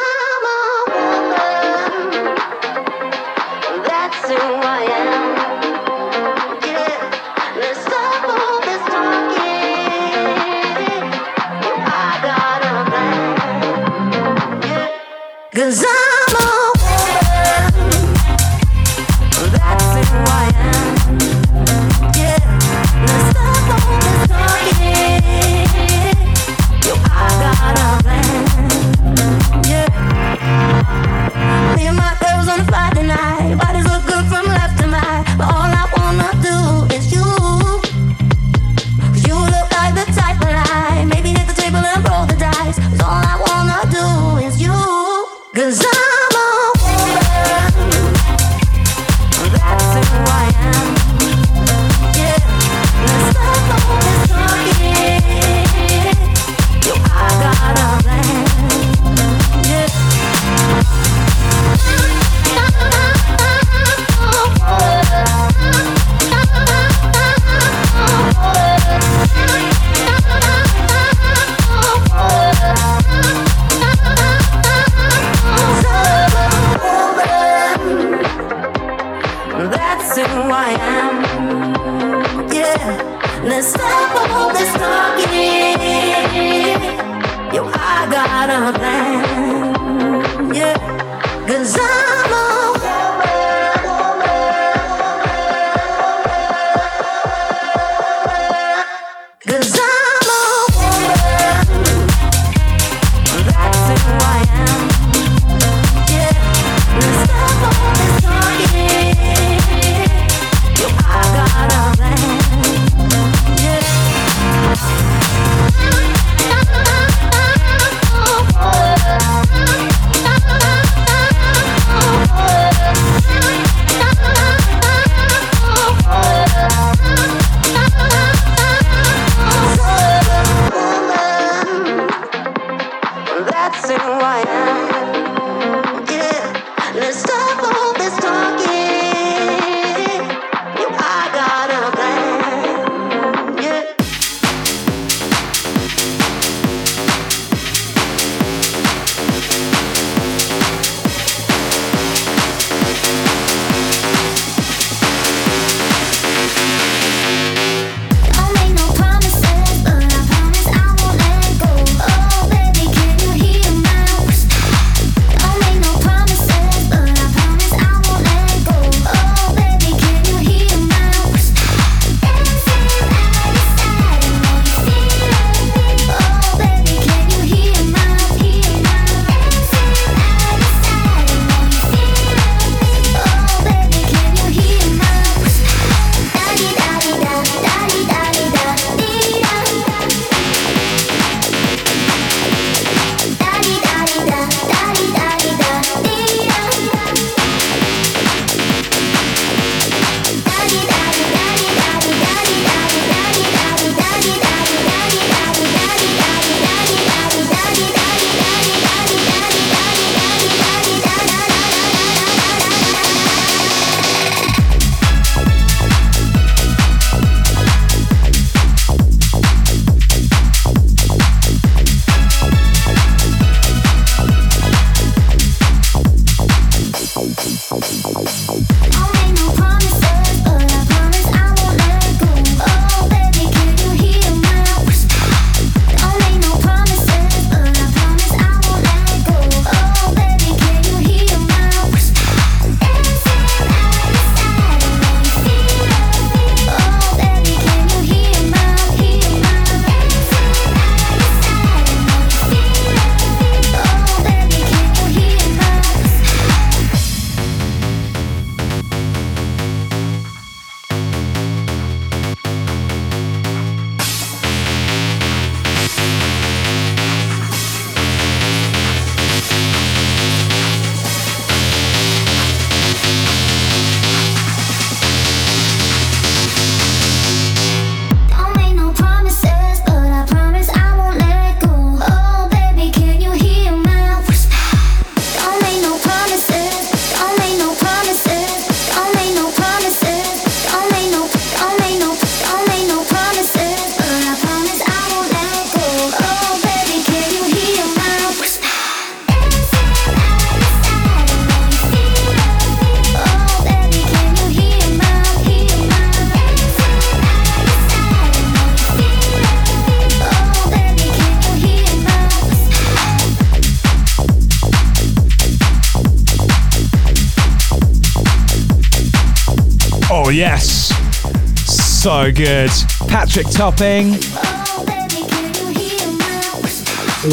good. 322.37 322.71
Patrick 323.09 323.49
Topping. 323.51 324.13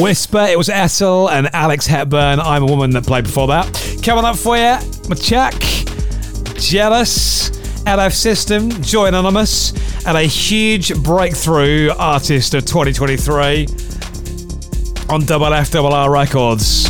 Whisper, 0.02 0.46
it 0.50 0.58
was 0.58 0.70
ESSEL 0.70 1.30
and 1.30 1.54
Alex 1.54 1.86
Hepburn. 1.86 2.40
I'm 2.40 2.64
a 2.64 2.66
woman 2.66 2.92
that 2.92 3.06
played 3.06 3.26
before 3.26 3.48
that. 3.48 3.66
Coming 4.02 4.24
up 4.24 4.38
for 4.38 4.56
you, 4.56 4.78
Mochakk, 5.10 5.60
Jealous, 6.58 7.50
LF 7.86 8.14
System, 8.14 8.70
Joy 8.82 9.08
Anonymous, 9.08 9.74
and 10.08 10.18
a 10.18 10.24
huge 10.24 10.96
breakthrough 11.04 11.92
artist 11.98 12.54
of 12.54 12.66
2023 12.66 13.68
on 15.10 15.26
Double 15.26 15.54
F 15.54 15.72
Double 15.72 15.94
R 15.94 16.10
Records. 16.10 16.83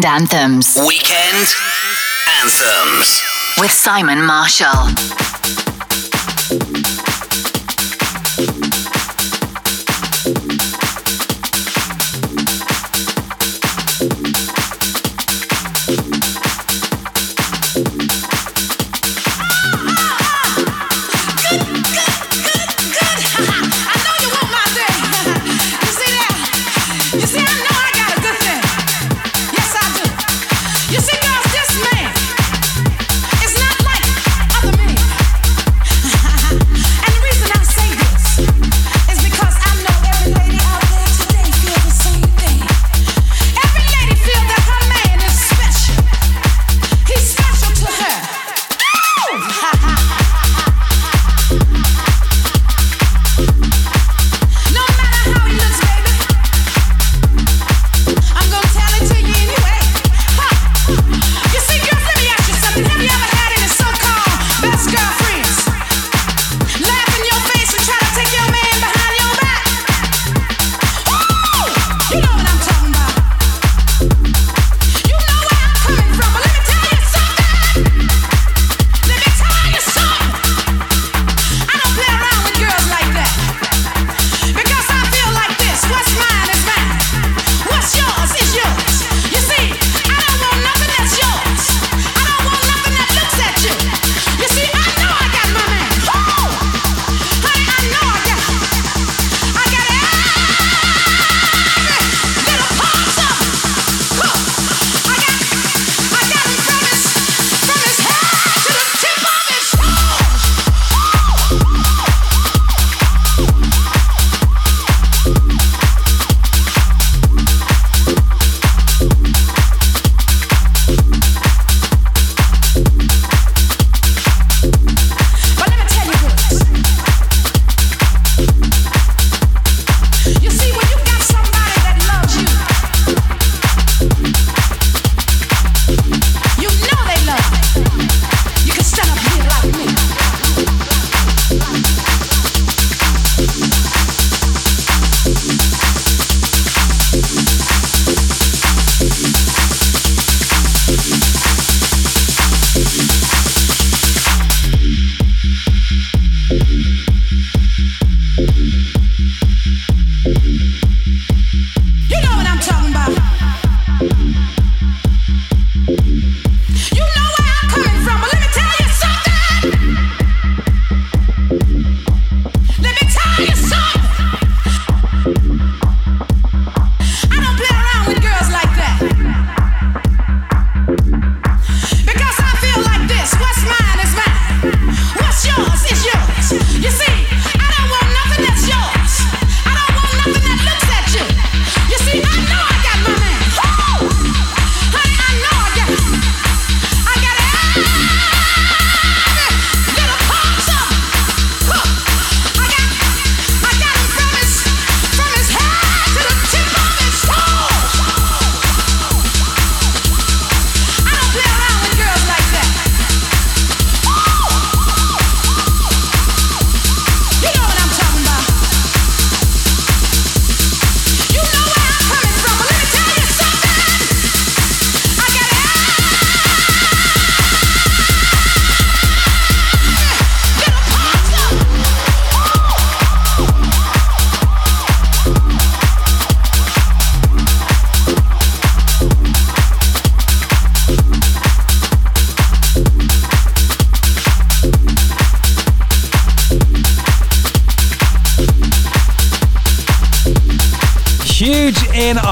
Weekend 0.00 0.22
Anthems. 0.22 0.78
Weekend 0.86 1.46
Anthems. 2.40 3.22
With 3.58 3.70
Simon 3.70 4.24
Marshall. 4.24 5.19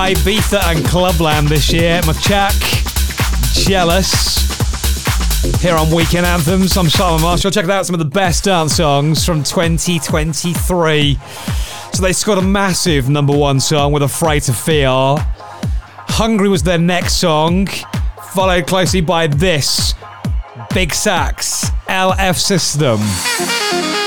Ibiza 0.09 0.63
and 0.71 0.83
Clubland 0.87 1.49
this 1.49 1.71
year. 1.71 2.01
Mochakk, 2.01 2.59
Jealous. 3.53 4.39
Here 5.61 5.75
on 5.75 5.91
Weekend 5.91 6.25
Anthems, 6.25 6.75
I'm 6.79 6.89
Simon 6.89 7.21
Marshall. 7.21 7.51
Check 7.51 7.69
out 7.69 7.85
some 7.85 7.93
of 7.95 7.99
the 7.99 8.07
best 8.07 8.45
dance 8.45 8.77
songs 8.77 9.27
from 9.27 9.43
2023. 9.43 11.19
So 11.93 12.03
they 12.03 12.15
scored 12.15 12.39
a 12.39 12.43
massive 12.43 13.11
number 13.11 13.37
one 13.37 13.61
song 13.61 13.93
with 13.93 14.03
Afraid 14.03 14.45
To 14.45 14.55
Feel. 14.55 15.19
Hungry 15.19 16.49
was 16.49 16.63
their 16.63 16.79
next 16.79 17.17
song, 17.17 17.67
followed 18.33 18.67
closely 18.67 19.03
by 19.03 19.27
this 19.27 19.93
Big 20.73 20.95
Sax 20.95 21.69
LF 21.87 22.39
System. 22.39 23.98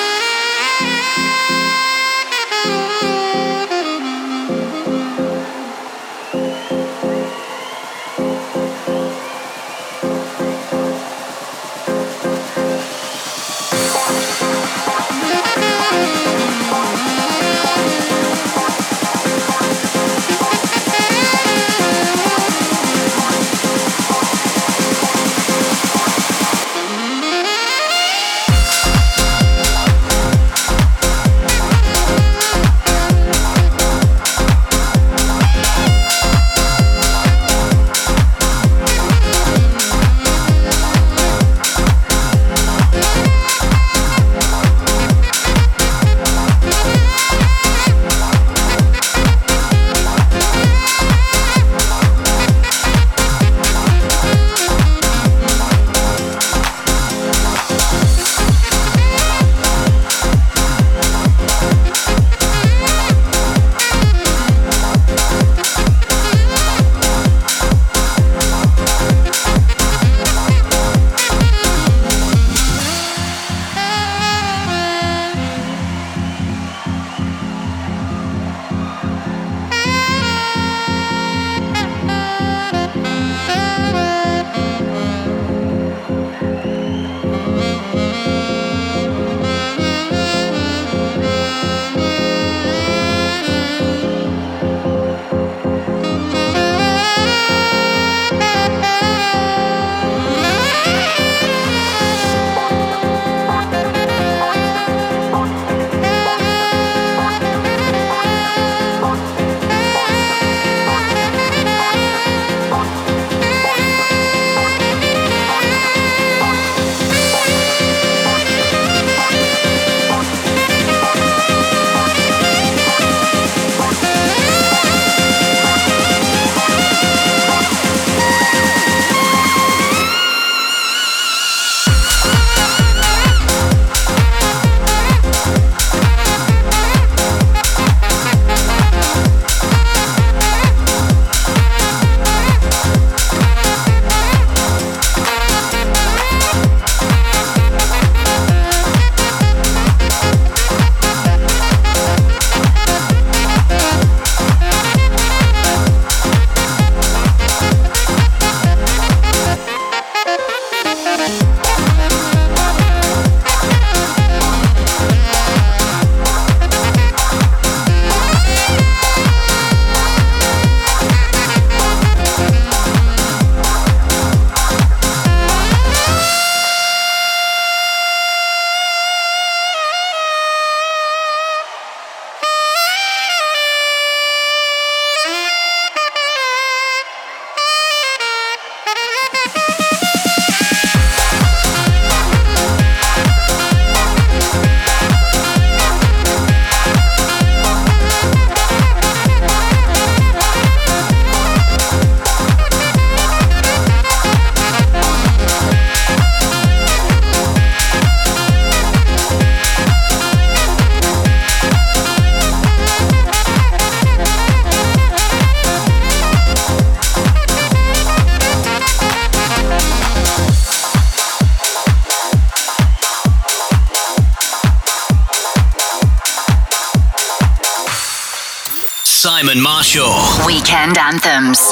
Anthems. 230.98 231.71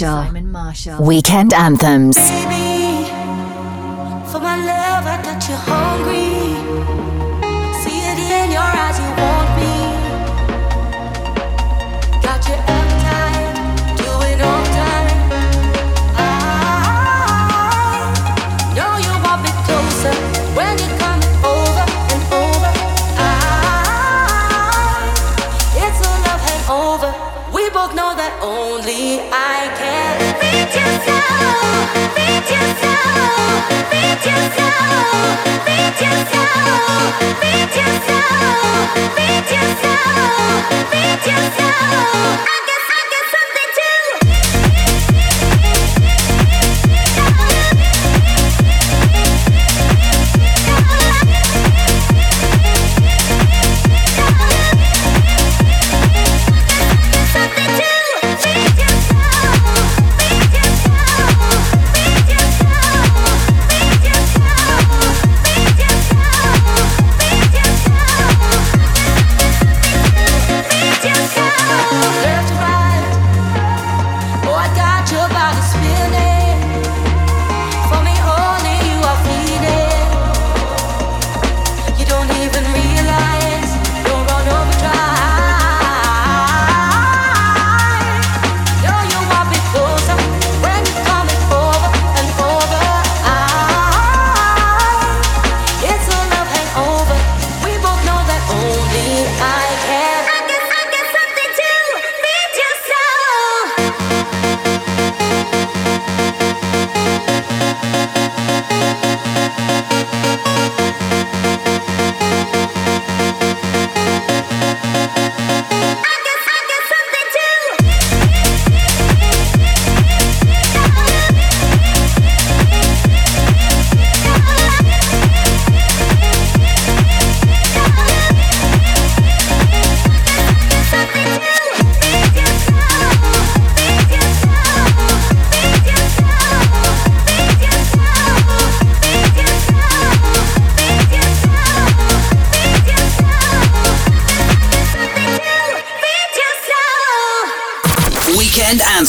Marshall. 0.00 0.24
Simon 0.26 0.52
Marshall. 0.52 1.02
Weekend 1.02 1.25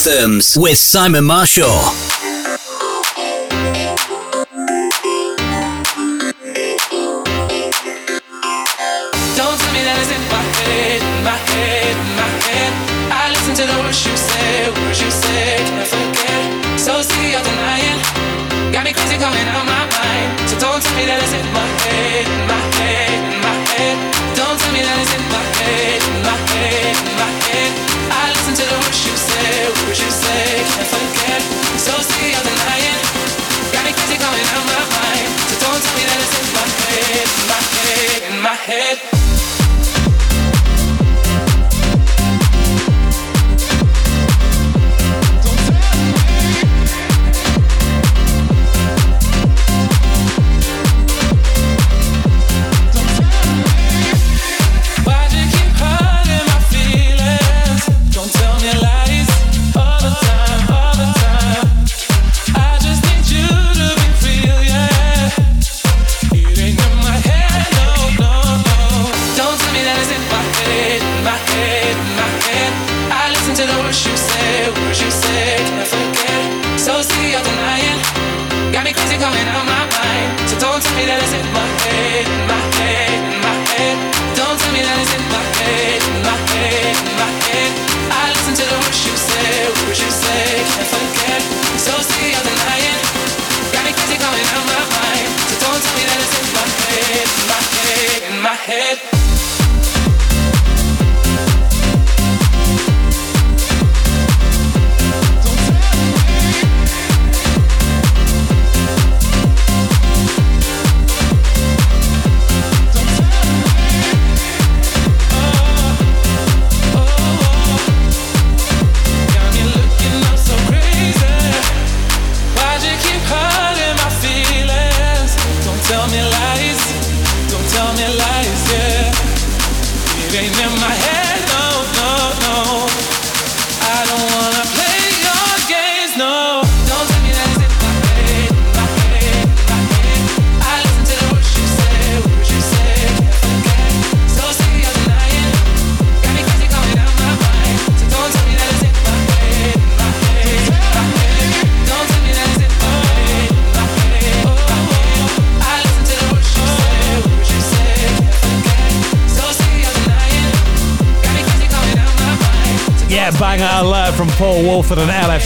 terms 0.07 0.57
with 0.57 0.77
Simon 0.77 1.25
Marshall. 1.25 2.06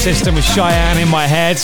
system 0.01 0.33
with 0.33 0.43
Cheyenne 0.43 0.97
in 0.97 1.07
my 1.07 1.27
head. 1.27 1.61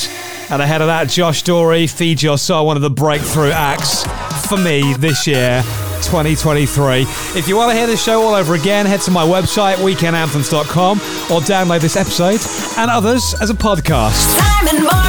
And 0.51 0.61
ahead 0.61 0.81
of 0.81 0.87
that, 0.87 1.09
Josh 1.09 1.41
Dory, 1.41 1.87
Feed 1.87 2.21
Your 2.21 2.37
Soul, 2.37 2.67
one 2.67 2.75
of 2.75 2.83
the 2.83 2.89
breakthrough 2.89 3.49
acts 3.49 4.03
for 4.47 4.57
me 4.57 4.93
this 4.97 5.25
year. 5.25 5.63
2023. 6.03 7.01
If 7.35 7.47
you 7.47 7.57
want 7.57 7.71
to 7.71 7.75
hear 7.75 7.87
this 7.87 8.03
show 8.03 8.21
all 8.21 8.35
over 8.35 8.53
again, 8.53 8.85
head 8.85 9.01
to 9.01 9.11
my 9.11 9.25
website, 9.25 9.77
weekendanthems.com, 9.77 10.99
or 10.99 11.41
download 11.41 11.81
this 11.81 11.95
episode 11.95 12.39
and 12.79 12.91
others 12.91 13.33
as 13.41 13.49
a 13.49 13.55
podcast. 13.55 15.06